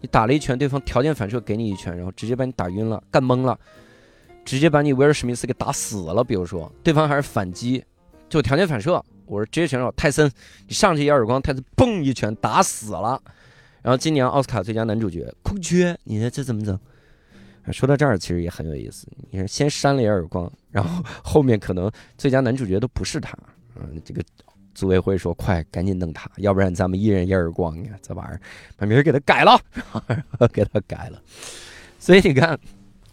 [0.01, 3.59] 你打了一拳，对方条件反射给你一拳，然后直接把你打晕了，干懵了，
[4.43, 6.23] 直接把你威尔史密斯给打死了。
[6.23, 7.83] 比如说，对方还是反击，
[8.27, 9.03] 就条件反射。
[9.27, 10.31] 我是职业选手泰森，
[10.67, 13.21] 你上去一耳光，泰森嘣一拳打死了。
[13.87, 16.77] 然后今年奥斯卡最佳男主角空缺，你说这怎么整？
[17.71, 19.07] 说到这儿，其实也很有意思。
[19.31, 23.33] 你看，先扇了一耳光，然后后面可能最佳男主角都不是他，
[23.77, 24.21] 嗯，这个。
[24.75, 27.91] 组委会说：“快，赶紧弄他，要不然咱们一人一耳光呀！
[28.01, 28.41] 这玩意儿，
[28.75, 29.57] 把名儿给他改了，
[30.51, 31.21] 给他改了。
[31.97, 32.59] 所以你看，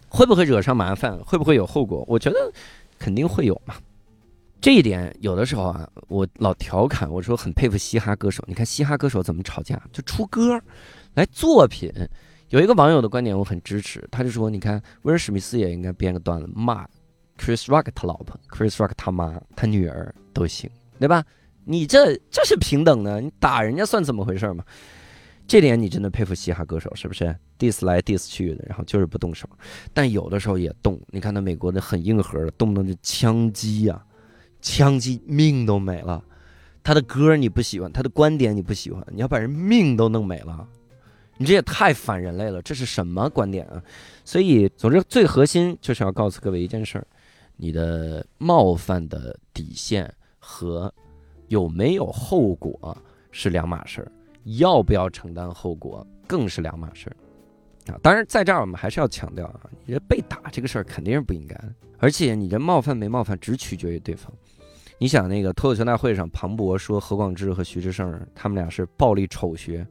[0.09, 1.17] 会不会惹上麻烦？
[1.19, 2.03] 会不会有后果？
[2.05, 2.51] 我觉得
[2.99, 3.75] 肯定会有嘛。
[4.61, 8.43] 这一点有的时候啊，我老调侃我说，很佩服嘻哈歌手。
[8.47, 10.63] 你看嘻哈歌手怎么吵架，就出歌儿
[11.13, 11.91] 来作品。
[12.49, 16.85] 有一个网友的观点我很支持，他就说：你看威尔史密斯也应该编个段子骂
[17.37, 21.23] Chris Rock 他老婆、Chris Rock 他妈、他女儿都行，对吧？”
[21.67, 24.63] 你这这是平等的，你打人家算怎么回事嘛？
[25.47, 29.49] 这点你真的佩服嘻哈歌手是不是？Dis 来 diss 去的，然后就是不动手，
[29.91, 31.01] 但有的时候也动。
[31.07, 33.99] 你看那美国的很硬核的，动不动就枪击呀，
[34.65, 36.23] 枪击命都没了。
[36.83, 40.67] 他的歌你不喜欢，他的观点你不喜欢，你要把人命都弄没了，
[41.37, 42.61] 你这也太反人类了。
[42.63, 43.81] 这是什么观点啊？
[44.23, 47.05] 所以，总之最核心就是要告诉各位一件事儿：
[47.55, 50.91] 你的冒犯的底线和。
[51.49, 52.97] 有没有后果
[53.29, 54.11] 是两码事儿，
[54.57, 57.99] 要不要承担后果更是两码事儿啊！
[58.01, 61.55] 当然，在这儿我们还是要强调啊，你这被打这个事儿肯定是不应该，
[61.99, 64.33] 而且你这冒犯没冒犯，只取决于对方。
[64.97, 69.85] 你想那个脱口秀大会上，庞博说何广智和徐志胜他们俩是暴力丑学，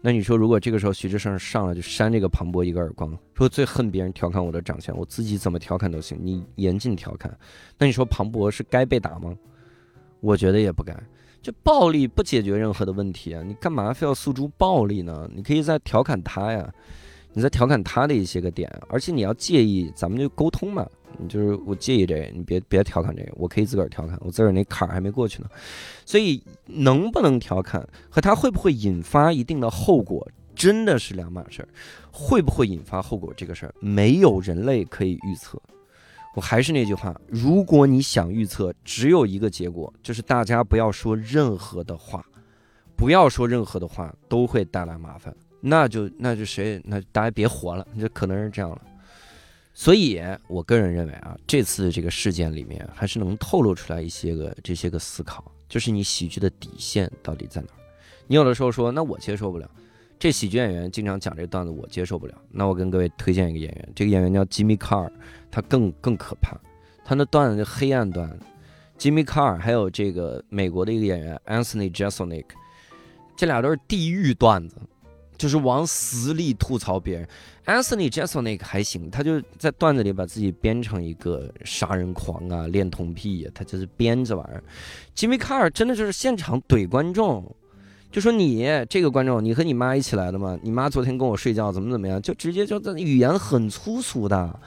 [0.00, 7.36] 那你说如果这个时候徐志胜上来就扇这个庞博一个耳光，说最恨别人调侃我的长相，我自己怎么调侃都行，你严禁调侃，
[7.76, 9.34] 那你说庞博是该被打吗？
[10.20, 10.96] 我觉得也不该，
[11.42, 13.42] 就暴力不解决任何的问题啊！
[13.44, 15.28] 你干嘛非要诉诸暴力呢？
[15.34, 16.72] 你可以在调侃他呀，
[17.32, 20.86] 你在调侃他的一些个点，而且你要介意，咱们就沟通嘛。
[21.20, 25.48] 你就是我介意这个，你别别调侃这个，我可以自个儿调侃，我自个儿那坎儿还没过去呢。
[26.04, 31.68] 所以能不能调侃和他会不会引发一定的后果，真的是两码事儿。
[32.12, 35.60] 会不会引发后果这个事儿，没有人类可以预测。
[36.34, 42.24] 我还是那句话，如果你想预测，只有一个结果，就是大家不要说任何的话，
[42.96, 45.34] 不要说任何的话，都会带来麻烦。
[45.60, 48.80] 那就那就谁，那大家别活了，就可能是这样了。
[49.74, 57.78] 所以，我个人认为啊，这次这个事件里面还是能透露出来一些个这些个思考，就是你喜剧的底线到底在哪儿？
[58.26, 59.70] 你有的时候说，那我接受不了。
[60.18, 62.34] 这喜剧演员经常讲这段子，我接受不了。
[62.50, 65.12] 那我跟各位推荐一个演员，这个演员叫吉米·卡尔，
[65.48, 66.58] 他更更可怕。
[67.04, 68.36] 他那段子就黑暗段，
[68.96, 72.46] 吉米·卡尔还有这个美国的一个演员 Anthony Jeselnik，
[73.36, 74.76] 这俩都是地狱段子，
[75.38, 77.26] 就是往死里吐槽别人。
[77.64, 84.62] Anthony Jeselnik 还行，他就在段子里把自己编成一个杀人狂啊、恋童癖，他就是编这玩意儿。
[85.14, 87.54] Jimmy Carr 真的就是现场怼观众。
[88.10, 90.58] 就说你这个观众，你和你妈一起来的吗？
[90.62, 92.20] 你妈昨天跟我睡觉怎么怎么样？
[92.22, 94.58] 就直接就在语言很粗俗的，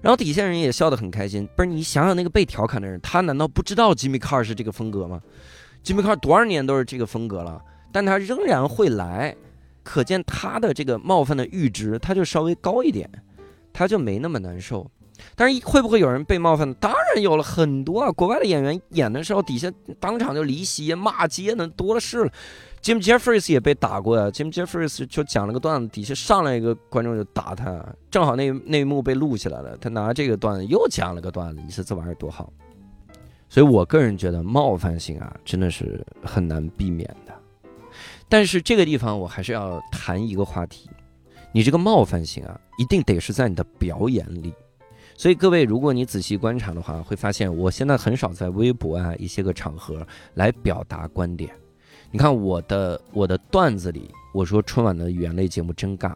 [0.00, 1.44] 然后底下人也笑得很开心。
[1.56, 5.20] 不是你想想那个被调侃的人，他难道不知道吉米·卡尔是这个风格吗？
[5.82, 7.60] 吉米·卡尔多少年都是这个风格了，
[7.90, 9.34] 但他仍然会来，
[9.84, 13.08] 可见他的这个冒犯的阈值他就稍微高一点，
[13.72, 14.90] 他就没那么难受。
[15.36, 18.10] 但是会不会有人被冒犯当然有了很多啊！
[18.10, 19.70] 国外的演员演的时候，底下
[20.00, 22.32] 当场就离席骂街呢多的是了。
[22.82, 32.52] Jim Jeffries 也被打过呀，Jim Jeffries 就讲了个段子，底下上来一个观众就打他，正好那那一幕被录起来了，他拿这个段子又讲了个段子，你说这玩意儿多好？
[33.48, 37.08] 所以我个人觉得冒犯性啊，真的是很难避免。
[38.28, 40.90] 但是这个地方我还是要谈一个话题，
[41.52, 44.52] 你这个冒犯性啊，一定得是在你的表演里。
[45.16, 50.04] 所以各位，如果你仔细观察的话，会发现我现在很少在微博啊一些个场合
[50.34, 51.54] 来表达观点。
[52.10, 56.12] 你看我的我的段子里，我说春晚的语言类节目真尬，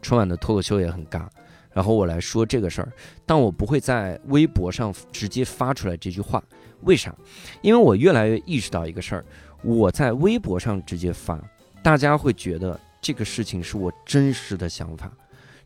[0.00, 1.26] 春晚的脱口秀也很尬，
[1.72, 2.90] 然后我来说这个事儿，
[3.26, 6.42] 但我不会在微博上直接发出来这句话。
[6.82, 7.14] 为啥？
[7.60, 9.24] 因为我越来越意识到一个事儿，
[9.62, 11.38] 我在微博上直接发，
[11.82, 15.10] 大家会觉得这个事情是我真实的想法，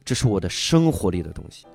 [0.04, 1.66] 这是我的生活里的东西。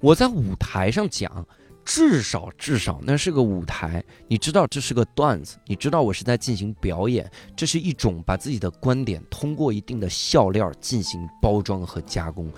[0.00, 1.46] 我在舞台上讲，
[1.84, 12.50] 至少至少那是个舞台，你知道这是个段子，你知道我是在进行表演，这是一种把自己的观点通过一定的笑料进行包装和加工，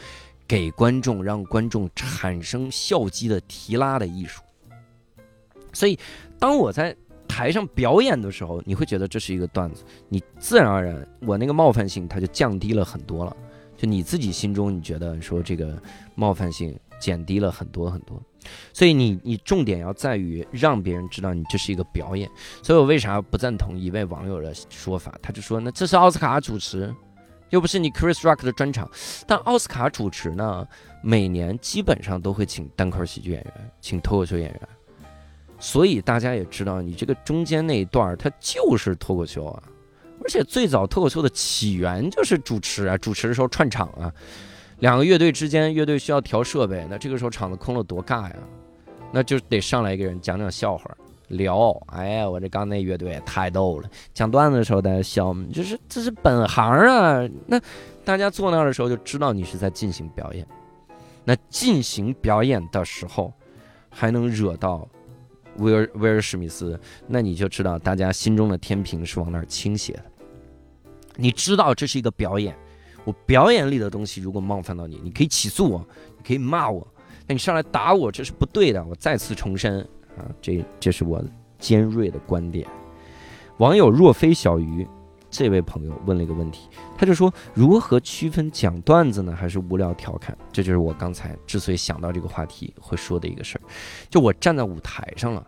[0.48, 4.42] 给观众让观众产生笑肌的提拉的艺术。
[5.72, 5.98] 所以，
[6.38, 6.94] 当我在
[7.40, 13.34] 台上表演的时候，你会觉得这是一个段子，你自然而然我那个冒犯性它就降低了很多了，
[13.78, 15.80] 就你自己心中你觉得说这个
[16.14, 16.78] 冒犯性。
[17.00, 18.22] 减低了很多很多，
[18.74, 22.30] 所以你你重点要在于让别人知道你这是一个表演。
[22.62, 25.18] 所以我为啥不赞同一位网友的说法？
[25.22, 26.94] 他就说那这是奥斯卡主持，
[27.48, 28.86] 又不是你 Chris Rock 的专场。
[29.26, 30.68] 但奥斯卡主持呢，
[31.02, 34.68] 每年基本上都会请单口喜剧演员，请脱口秀演员。
[35.60, 39.62] 所以大家也知道，你这个中间那一段它就是脱口秀啊。
[40.22, 44.12] 而且最早脱口秀的起源就是主持啊，主持的时候串场啊。
[44.80, 48.36] 两个乐队之间，乐队需要调设备，那这个时候场子空了多尬呀！
[49.12, 50.90] 那就得上来一个人讲讲笑话，
[51.28, 51.70] 聊。
[51.88, 57.28] 哎呀，我这刚那乐队太逗了，讲段子的时候大家笑，就是这是本行啊。
[57.46, 57.60] 那
[58.04, 60.46] 大家坐那儿的时候就知道你是在进行表演。
[61.24, 63.30] 那进行表演的时候，
[63.90, 64.88] 还能惹到
[65.56, 70.04] 威尔威尔史密斯，那你就知道大家心中的天平是往哪儿倾斜的。
[71.16, 72.56] 你知道这是一个表演。
[73.04, 75.86] 我表演里的东西，如果冒犯到你，你可以起诉我，
[76.18, 76.86] 你可以骂我，
[77.26, 78.84] 那你上来打我，这是不对的。
[78.84, 79.80] 我再次重申
[80.18, 81.24] 啊，这这是我
[81.58, 82.68] 尖锐的观点。
[83.56, 84.86] 网友若非小鱼
[85.30, 86.68] 这位朋友问了一个问题，
[86.98, 90.36] 他就说如何区分讲段子呢，还是无聊调侃？
[90.52, 93.62] 这就是我刚才之所以想到这个话题会说的一个事儿。
[94.08, 95.46] 就我站在舞台上了，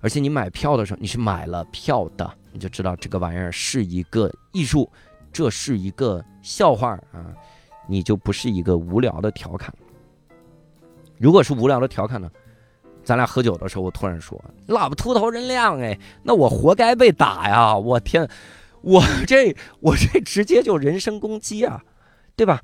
[0.00, 4.90] 而且你买票的时候你是买了票的，你就知道这个玩意儿是一个艺术。
[5.32, 7.32] 这是一个笑话啊，
[7.86, 9.72] 你就不是一个无聊的调侃。
[11.18, 12.28] 如果是无聊的调侃呢，
[13.04, 17.76] 咱俩喝酒的时候，我突然说“老婆秃头人亮”，哎，那我活该被打呀！
[17.76, 18.28] 我天，
[18.82, 21.82] 我这我这直接就人身攻击啊，
[22.36, 22.62] 对吧？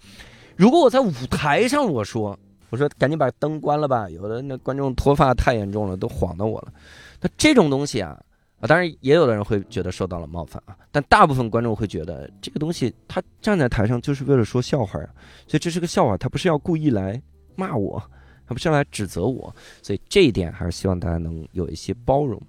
[0.56, 2.38] 如果我在舞台上我说
[2.70, 6.72] 我说赶紧把灯关了吧，有的那观众脱发太严重了，都晃到我了。
[7.20, 8.18] 那这种东西啊。
[8.58, 15.06] 啊，当然也有的人会觉得受到了冒犯啊，但大部分观众会觉得这个东西他站在台上就是为了说笑话呀，
[15.46, 17.20] 所以这是个笑话，他不是要故意来
[17.54, 18.02] 骂我，
[18.46, 22.40] 他不是要来指责我，所以这一点还是希望大家能有一些包容。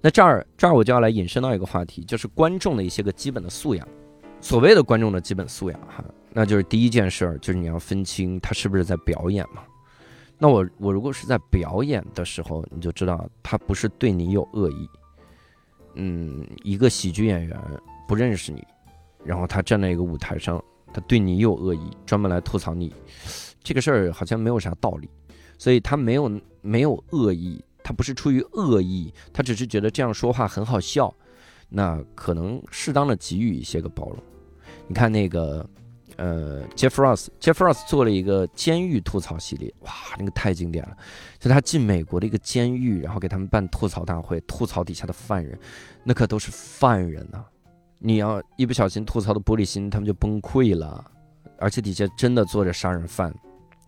[0.00, 3.86] 那这儿这儿我就要来引申到一个话题，就是观众的一些个基本的素养。
[4.40, 9.62] 所谓的观众的基本素养哈，那就是第一件事儿就是你要分清他是不是在表演嘛。
[10.38, 14.88] 那我我如果是在表演的时候，你就知道他不是对你有恶意。
[15.96, 17.58] 嗯，一个喜剧演员
[18.08, 18.64] 不认识你，
[19.22, 20.62] 然后他站在一个舞台上，
[20.94, 22.94] 他对你有恶意，专门来吐槽你，
[23.62, 25.10] 这个事儿好像没有啥道理。
[25.58, 31.12] 所以他没有没有恶意，他不是出于恶意，他只是觉得这样说话很好笑，
[31.68, 34.18] 那可能适当的给予一些个包容。
[34.86, 35.68] 你看那个。
[36.16, 40.94] 呃，Jeff Ross，Jeff Ross 做了一个监狱吐槽系列，哇，那个太经典了。
[41.38, 45.58] 就他进美国的一个监狱，然后给他们办吐槽大会，吐槽底下的犯人，
[46.04, 47.42] 那可都是犯人呐。
[47.98, 51.10] 你要一不小心吐槽的玻璃心，他们就崩溃了。
[51.58, 53.34] 而且底下真的坐着杀人犯。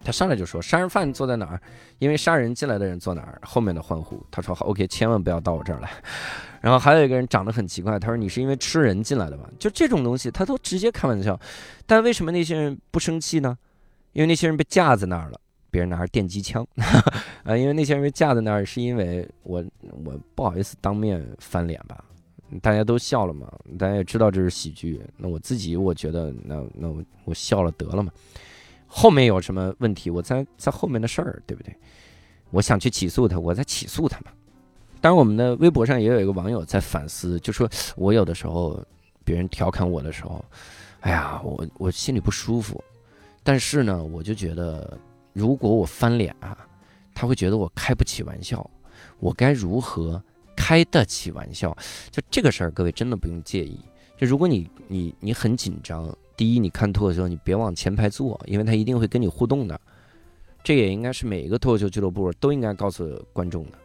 [0.05, 1.61] 他上来就说：“杀人犯坐在哪儿？
[1.99, 3.41] 因为杀人进来的人坐哪儿？
[3.43, 5.91] 后面的欢呼。”他说：“好，OK，千万不要到我这儿来。”
[6.61, 11.39] 然后还有一个人长得很奇怪，他说：“你是因为吃人进来的吧？”就这种东西，他都直接开玩笑。
[11.87, 13.57] 但为什么那些人不生气呢？
[14.13, 15.41] 因为那些人被架在那儿了，
[15.71, 16.67] 别人拿着电击枪
[17.45, 17.57] 啊！
[17.57, 19.65] 因为那些人被架在那儿，是因为我
[20.05, 22.05] 我不好意思当面翻脸吧？
[22.61, 23.51] 大家都笑了嘛？
[23.79, 28.13] 大家也知道这是喜剧，那我自己我觉得，那那我我笑了得了嘛。
[28.95, 30.11] 后面有什么问题？
[30.11, 31.75] 我在在后面的事儿，对不对？
[32.51, 34.27] 我想去起诉他，我在起诉他嘛。
[35.01, 37.67] 当然，我们的微博上也有一个网友在反思，就说
[37.97, 38.79] 我有的时候
[39.25, 40.45] 别人调侃我的时候，
[41.01, 42.85] 哎呀，我我心里不舒服。
[43.43, 44.99] 但是呢，我就觉得
[45.33, 46.55] 如果我翻脸啊，
[47.15, 48.71] 他会觉得我开不起玩笑。
[49.21, 50.23] 我该如何
[50.55, 51.75] 开得起玩笑？
[52.11, 53.81] 就这个事儿，各位真的不用介意。
[54.19, 56.15] 就如果你你你很紧张。
[56.43, 59.81] 第一，你看脱口秀，你别往前排坐，因为他一定会跟你互动的。
[60.65, 63.79] 这也应该是每一个脱口秀俱乐部都应该告诉观众的。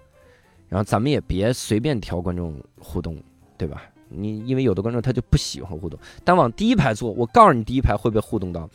[0.67, 3.15] 然后咱们也别随便挑观众互动，
[3.59, 3.83] 对吧？
[4.09, 8.67] 你因为有的观众他就不喜欢互动，但往第一排坐，我告诉你第一排会被互动到？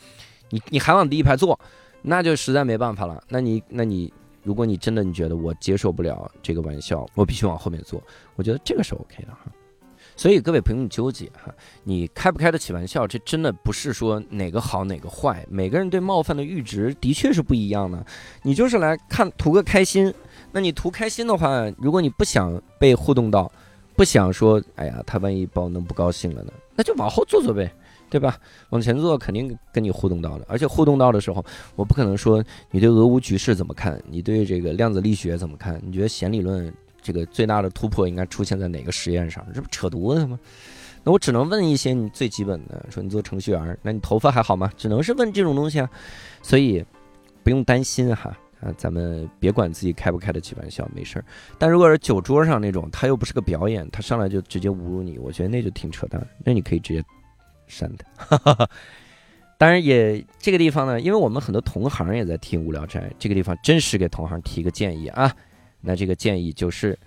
[0.49, 1.59] 你你还往第一排坐，
[2.03, 3.21] 那就实在没办法了。
[3.27, 4.13] 那你那你
[4.43, 8.01] 如果你真的你觉得我接受不了这个玩笑，我必须往后面坐，
[8.37, 9.51] 我觉得这个是 OK 的哈。
[10.23, 11.53] 所以各位不用纠结哈，
[11.83, 18.05] 你开不开得起玩笑，这真的不是说哪个好哪个坏，每个人对冒犯的阈值的确是不一样的。
[18.43, 20.13] 你就是来看图个开心，
[20.53, 23.51] 那你图开心的话，如果你不想被互动到，
[23.97, 27.69] 不想说，哎呀，他万一把我弄不高兴了呢，那就往后坐坐呗，
[28.09, 28.39] 对吧？
[28.69, 31.43] 往前坐肯定跟你互动到的，而且互动到的时候，
[31.75, 36.73] 我不可能说你对俄乌局势怎么看，你对这个量子力学怎么看，你觉得弦理论？
[37.03, 39.45] 这个最大的突破应该出现在哪个实验上？
[39.53, 40.39] 这不扯犊子吗？
[41.03, 44.71] 那我只能问一些你最基本的，说你做程序员，那你头发还好吗？
[44.77, 45.89] 只能是问这种东西啊。
[46.41, 46.83] 所以
[47.43, 51.25] 不用担心哈啊，咱们别管自己开不开得起玩笑，没事儿。
[51.57, 56.25] 但如果是酒桌上那种，他又不是个表演，他上来就直接侮辱你，我觉得那就挺扯淡。
[56.45, 57.03] 那你可以直接
[57.67, 58.65] 删他。
[59.59, 65.33] 当然也这个地方呢，因为我们很多同行也在听无聊斋，这个地方真实给同行提个建议啊。
[65.85, 66.97] 那这个建议就是，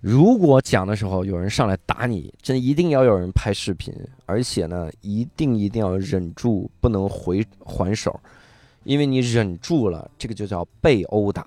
[0.00, 3.92] 如果讲的时候有人上来打你，真一定要有人拍视频，
[4.24, 8.20] 而且呢，一定一定要忍住，不能回还手，
[8.84, 11.42] 因为你忍住了，这个就叫被殴打；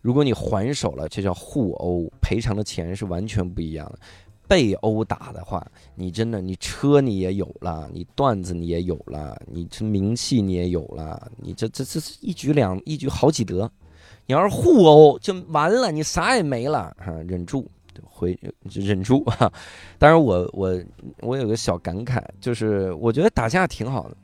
[0.00, 3.98] 如果你还手了，这叫互殴，赔偿的钱是完全不一样的。
[4.46, 13.68] 被殴打的话，你真的，你车你也有了，你段子你也有了，你这名气你也有了，你这这这是一举两一举好几得。
[14.26, 17.68] 你要是互殴就完了，你啥也没了哈，忍住，
[18.02, 19.52] 回忍住哈。
[19.98, 20.80] 当然，我我
[21.20, 24.16] 我有个小感慨，就是我觉得打架挺好的。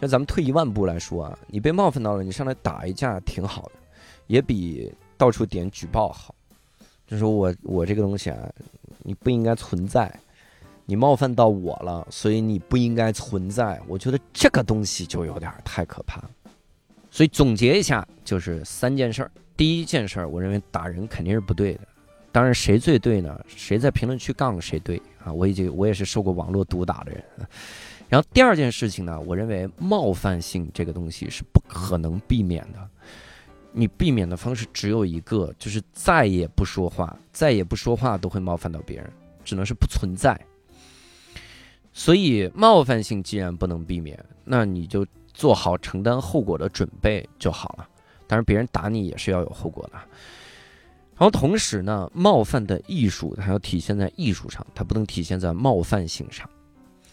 [0.00, 3.72] 就咱们退一万步来说啊，你被冒犯到了，你上来打一架挺好的，
[4.28, 6.34] 也比到处点举报好。
[7.06, 8.38] 就是我我这个东西啊，
[9.02, 10.08] 你不应该存在，
[10.86, 13.80] 你冒犯到我了，所以你不应该存在。
[13.88, 16.30] 我觉得这个东西就有点太可怕了。
[17.18, 19.30] 所以总结一下，就是三件事儿。
[19.56, 21.80] 第一件事儿，我认为打人肯定是不对的。
[22.30, 23.36] 当然，谁最对呢？
[23.48, 25.32] 谁在评论区杠谁对啊？
[25.32, 27.24] 我已经我也是受过网络毒打的人。
[28.08, 32.88] 然后第二件事情呢，我认为冒犯性这个东西是不可能避免的。
[33.72, 39.12] 你避免的方式只有一个，就是再也不说话，再也不说话都会冒犯到别人，
[39.44, 40.40] 只能是不存在。
[41.92, 45.04] 所以冒犯性既然不能避免，那你就。
[45.38, 47.88] 做好承担后果的准备就好了。
[48.26, 49.92] 当然，别人打你也是要有后果的。
[49.92, 56.50] 然后同时呢，冒犯的艺术它要体现在艺术上，它不能体现在冒犯性上。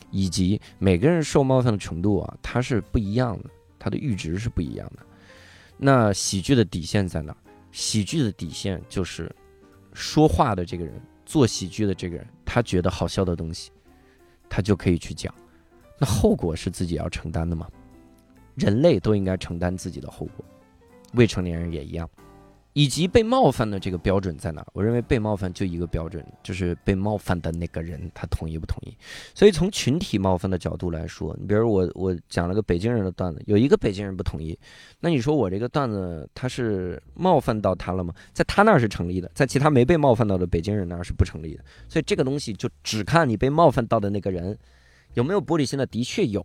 [0.10, 5.06] 以及每个人受冒犯的程度啊，它是不一样的，它的阈值是不一样的。
[5.78, 7.36] 那喜剧的底线在哪？
[7.72, 9.32] 喜剧的底线就是
[9.94, 13.72] 说话的这个人，做喜剧的这个人，他觉得好笑的东西，
[14.50, 15.32] 他就可以去讲。
[16.00, 17.70] 那后果是自己要承担的吗？
[18.56, 20.46] 人类都应该承担自己的后果，
[21.14, 22.10] 未成年人也一样。
[22.78, 24.62] 以及被冒犯的这个标准在哪？
[24.74, 28.94] 我认为被冒犯就一个标准，就是被冒犯的那个人他同意不同意。
[29.34, 34.60] 所以从群体冒犯的角度来说，你比如我我讲了个北京人的段子，有一个北京人不同意，
[35.00, 38.14] 那你说我这个段子他是冒犯到他了吗？
[38.34, 41.64] 在他那儿是成立的，在其他没被冒犯到的北京人那儿是不成立的。
[41.88, 44.58] 所以这个东西就只看你被冒犯到的那个人
[45.16, 46.42] 有没有玻璃心的，的确有。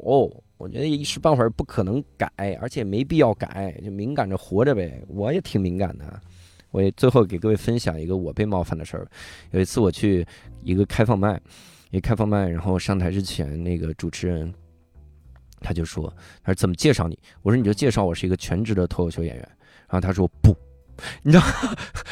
[0.57, 2.29] 我觉得一时半会儿不可能改，
[2.61, 5.03] 而且没必要改，就敏感着活着呗。
[5.09, 6.21] 我也挺敏感的，
[6.71, 9.09] 我也最后给各位分享一个我被冒犯的事儿。
[9.53, 10.27] 有一次我去
[10.63, 11.41] 一个开放麦，
[11.91, 14.53] 一个开放麦，然后上台之前，那个主持人
[15.61, 16.13] 他就说
[16.45, 19.49] ：“他说怎么介绍你？”我说：“你就介绍我是一个全职的脱口秀演员。”
[19.89, 20.55] 然后他说：“不，
[21.23, 21.45] 你知道？”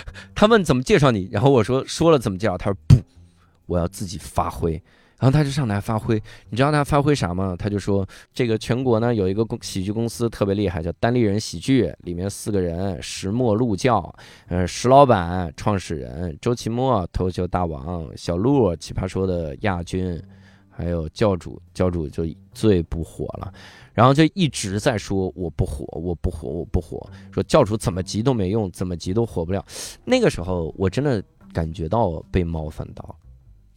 [0.34, 2.96] 他问怎么介绍你，然后我说：“说了怎么介绍？”他说：“不，
[3.66, 4.82] 我要自己发挥。”
[5.18, 7.56] 然后他就上台发挥，你知道他发挥啥吗？
[7.58, 14.14] 他就说这个全国呢有一个公喜剧公司特别厉害，叫单立人喜剧，里面四个人：石墨鹿教，
[14.46, 20.22] 呃，石老板创始人，周奇墨脱口秀大王，小鹿奇葩说的亚军，
[20.70, 23.52] 还有教主，教主就最不火了，
[23.92, 29.64] 然后就一直在说我不火，我不火，我不火，说教主怎么急都没用，怎么急都火不了。
[30.04, 31.20] 那个时候我真的
[31.52, 33.18] 感觉到被冒犯到。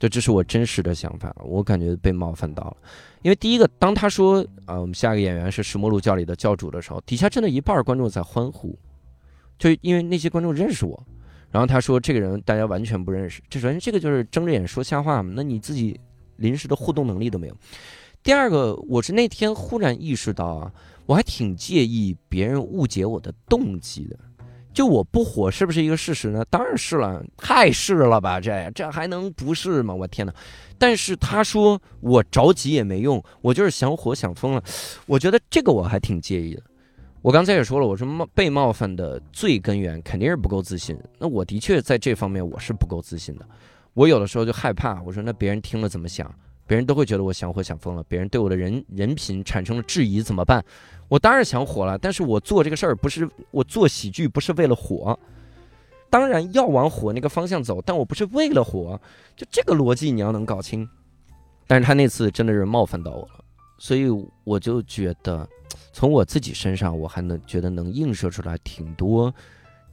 [0.02, 2.78] 就这是我真实的想法，我感觉被冒犯到了，
[3.22, 8.76] 因为第一个，当他说啊，我们下一个演员是石墨路教里的教主的时候，底下真的一半观众在欢呼，
[9.60, 11.06] 就因为那些观众认识我，
[11.52, 16.00] 然后他说这个人大家完全不认识，这首先这个就是睁着眼说瞎话嘛，那你自己
[16.38, 17.56] 临时的互动能力都没有。
[18.24, 20.74] 第二个，我是那天忽然意识到啊，
[21.06, 24.18] 我还挺介意别人误解我的动机的。
[24.74, 26.46] 就我不火是不是一个事实呢？
[26.50, 28.40] 当然是了，太是了吧？
[28.40, 29.94] 这这还能不是吗？
[29.94, 30.34] 我天哪！
[30.78, 34.64] 但是他说我着急也没用，我就是想火想疯了。
[35.06, 36.62] 我觉得这个我还挺介意的。
[37.22, 40.98] 我刚才也说了，我说冒被冒犯的最根源肯定是不够自信。
[41.20, 43.46] 那我的确在这方面我是不够自信的。
[43.94, 46.34] 我有的时候就害怕，我说那别人听了怎么想？
[46.66, 50.64] 别人都会觉得我想火想疯了，别人对我的人人品产生了质疑怎么办？
[51.12, 55.20] 我当然想火了，但是我做这个事儿不是我做喜剧不是为了火，
[56.10, 58.98] 当然要往火那个方向走，但我不是为了火，
[59.36, 60.88] 就这个逻辑你要能搞清。
[61.68, 63.44] 但是他那次真的是冒犯到我了，
[63.78, 64.06] 所以
[64.46, 65.46] 我就觉得
[65.92, 69.34] 从我自己身上我还能觉得能映射出来挺多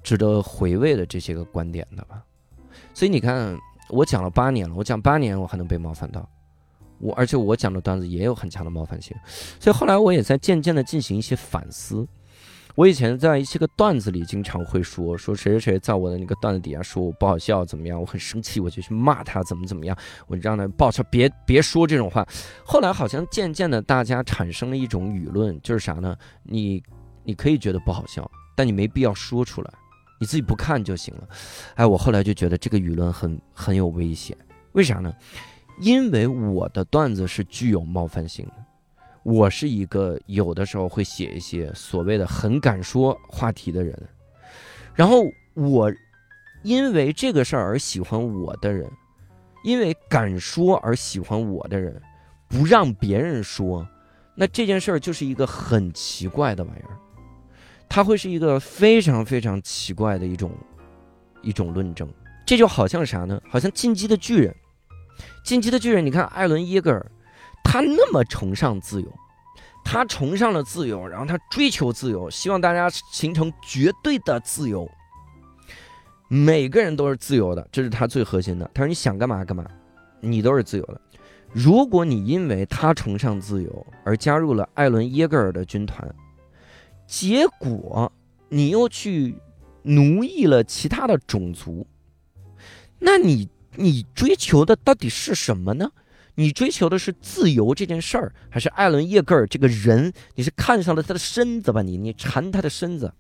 [0.05, 2.23] 值得回味的这些个观点的吧。
[2.95, 3.59] 所以你看，
[3.89, 6.25] 我讲了八年了，我讲八年我还能被冒犯到。
[7.01, 9.17] 我而且我讲的段子也有很强的冒犯性，
[9.61, 12.07] 所以后来我也在渐渐的进行一些反思。
[12.75, 22.25] 我以前在一些个段子里经常会说说谁谁谁在我的那个段子底下说我不好笑怎么样，我很生气，我就去骂他怎么怎么样，我让他报仇，别别说这种话。
[22.65, 26.17] 后来好像渐渐的大家产生了一种舆论，就是啥呢？
[26.45, 26.81] 你
[27.25, 29.71] 你可以觉得不好笑，但你没必要说出来，
[30.21, 31.29] 你自己不看就行了。
[31.75, 34.37] 哎，我后来就觉得这个舆论很很有危险，
[34.71, 35.13] 为啥呢？
[35.81, 38.53] 因为我的段子是具有冒犯性的，
[39.23, 43.97] 我是一个有的时候会写一些所谓的很敢说话题的人，
[44.95, 45.25] 然后
[45.55, 45.93] 我
[46.63, 48.91] 因为这个事儿而喜欢我的人，
[49.63, 52.01] 因为敢说而喜欢我的人，
[52.49, 53.87] 不让别人说，
[54.35, 56.97] 那这件事儿就是一个很奇怪的玩意儿，
[57.89, 60.51] 它会是一个非常非常奇怪的一种
[61.43, 62.09] 一种论证，
[62.45, 63.41] 这就好像啥呢？
[63.49, 64.53] 好像进击的巨人。
[65.49, 67.11] 进击的巨人，你看艾伦耶格尔，
[67.65, 69.11] 他那么崇尚自由，
[69.83, 74.87] 他崇尚了自由，然后他追求自由，希望大家形成绝对的自由。
[76.29, 78.71] 每个人都是自由的，这是他最核心的。
[78.75, 79.65] 他说你想干嘛干嘛，
[80.21, 81.01] 你都是自由的。
[81.51, 86.15] 如果你因为他崇尚自由而加入了艾伦耶格尔的军团，
[87.07, 88.13] 结果
[88.51, 89.35] 你又去
[89.83, 91.87] 奴役了其他的种族，
[92.99, 93.49] 那你。
[93.79, 95.91] 你追求的到底是什么呢？
[96.35, 100.13] 你追求的是自由这件事儿，还是艾伦叶格尔这个人？
[100.35, 101.81] 你是看上了他的身子吧？
[101.83, 103.13] 你你馋他的身子，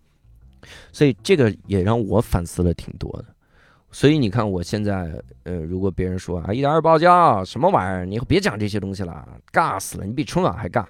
[0.92, 3.26] 所以这个也让我反思了挺多的。
[3.90, 10.84] 所以你看，我现在呃，如果别人说啊，一点二爆浆什么玩意儿，你别讲这些东西了，尬死了，你比春晚还尬。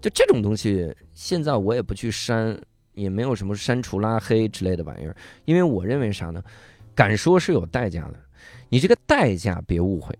[0.00, 2.58] 就这种东西，现在我也不去删，
[2.94, 6.42] 也没有什么删除拉黑之类的玩意儿，因为我认为啥呢？
[6.94, 8.14] 敢说是有代价的。
[8.72, 10.18] 你这个代价别误会，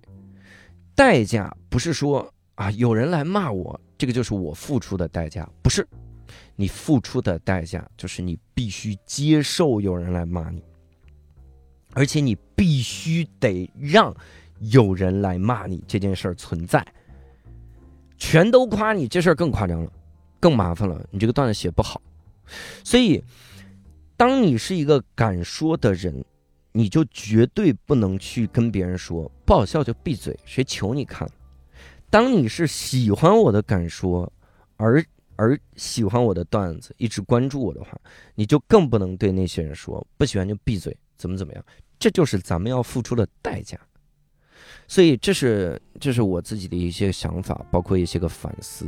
[0.95, 5.89] 代价不是说啊有人来骂我，这个就是我付出的代价，不是，
[6.55, 10.63] 你付出的代价就是你必须接受有人来骂你，
[11.95, 14.15] 而且你必须得让
[14.59, 16.87] 有人来骂你这件事儿存在，
[18.19, 19.91] 全都夸你这事儿更夸张了，
[20.39, 22.03] 更麻烦了，你这个段子写不好，
[22.85, 23.25] 所以
[24.15, 26.23] 当你是一个敢说的人，
[26.73, 31.29] 你就绝对不能去跟别人说不好笑就闭嘴，谁求你看？
[32.11, 34.31] 当你是喜欢我的敢说，
[34.77, 35.05] 而
[35.37, 37.99] 而喜欢我的段子，一直关注我的话，
[38.35, 41.65] 你就更不能对那些人说不喜欢就闭嘴，怎么怎么样？
[41.99, 43.79] 这就是咱们要付出的代价。
[44.89, 48.87] 所以这是这是我自己的一些想法，包括一些个反思。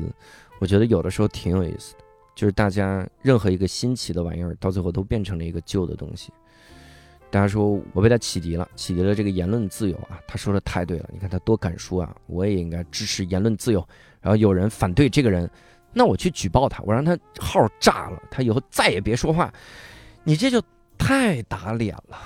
[0.60, 2.04] 我觉得有的时候挺有意思的，
[2.34, 6.32] 就是大家任何一个新奇的玩意儿，到最后都变成了一个旧的东西。
[7.30, 10.20] 大家说我被他启迪了，启迪了这个言论自由啊！
[10.26, 12.14] 他说的太对了，你看他多敢说啊！
[12.26, 13.84] 我也应该支持言论自由。
[14.20, 15.50] 然后有人反对这个人，
[15.92, 19.52] 那我去举报他，我让他号炸了，他以后再也别说话。
[20.22, 20.62] 你这就
[20.96, 22.16] 太打脸了。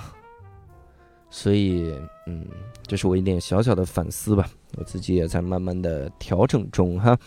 [1.31, 1.91] 所以，
[2.27, 2.45] 嗯，
[2.85, 4.47] 这是我一点小小的反思吧。
[4.77, 7.17] 我自己也在慢慢的调整中哈。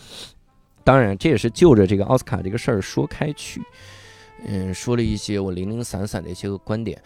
[0.85, 3.61] 当然，这也是就着这个奥斯卡这个事儿说开去，
[4.45, 7.01] 嗯，说了一些我零零散散的一些个观点。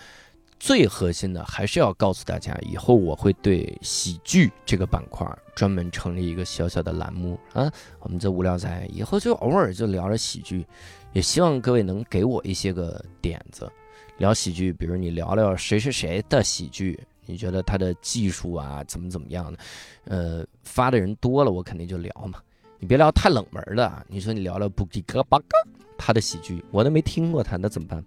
[0.60, 7.72] 最核心的还是要告诉大家，以后我会对喜剧这个板块专门成立一个小小的栏目啊。
[8.00, 10.66] 我们这无聊斋以后就偶尔就聊聊喜剧，
[11.14, 13.72] 也希望各位能给我一些个点子，
[14.18, 19.60] 聊喜剧，比如你聊聊谁谁谁的喜剧，你觉得他的技术啊怎么怎么样的？
[20.06, 22.40] 呃，发的人多了，我肯定就聊嘛。
[22.80, 25.58] 你别聊太冷门的，你说你聊聊布吉哥巴嘎
[25.98, 28.04] 他的喜剧，我都没听过他，那怎么办？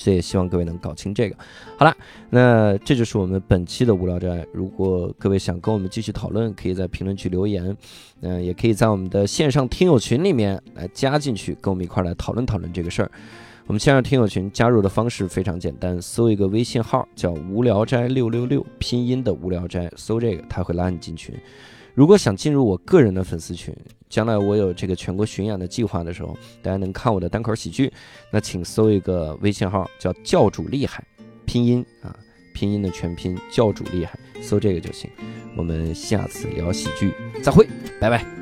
[0.00, 1.36] 所以希望各位能搞清这个。
[1.76, 1.94] 好了，
[2.30, 4.46] 那这就是我们本期的无聊斋。
[4.50, 7.76] 如果各位想跟我们继续讨论，可以在评论区留言，
[8.22, 13.10] 嗯，也可以在我们的线上听友群里面来加进去，跟我们一块来讨论讨论这个事儿。
[13.66, 21.34] 我们线上听友群加入的方式非常简单，搜一个微信号叫“无聊斋六六六”，拼音的“无聊斋”，搜这个，他会拉你进群。
[21.94, 23.74] 如果想进入我个人的粉丝群，
[24.08, 27.92] 将来我有这个全国巡演的计划的时候，大家能看我的单口喜剧，
[28.30, 31.04] 那请搜一个微信号叫“教主厉害”，
[31.44, 32.14] 拼音啊，
[32.54, 35.10] 拼音的全拼“教主厉害”，搜这个就行。
[35.56, 37.12] 我们下次聊喜剧，
[37.42, 37.66] 再会，
[38.00, 38.39] 拜拜。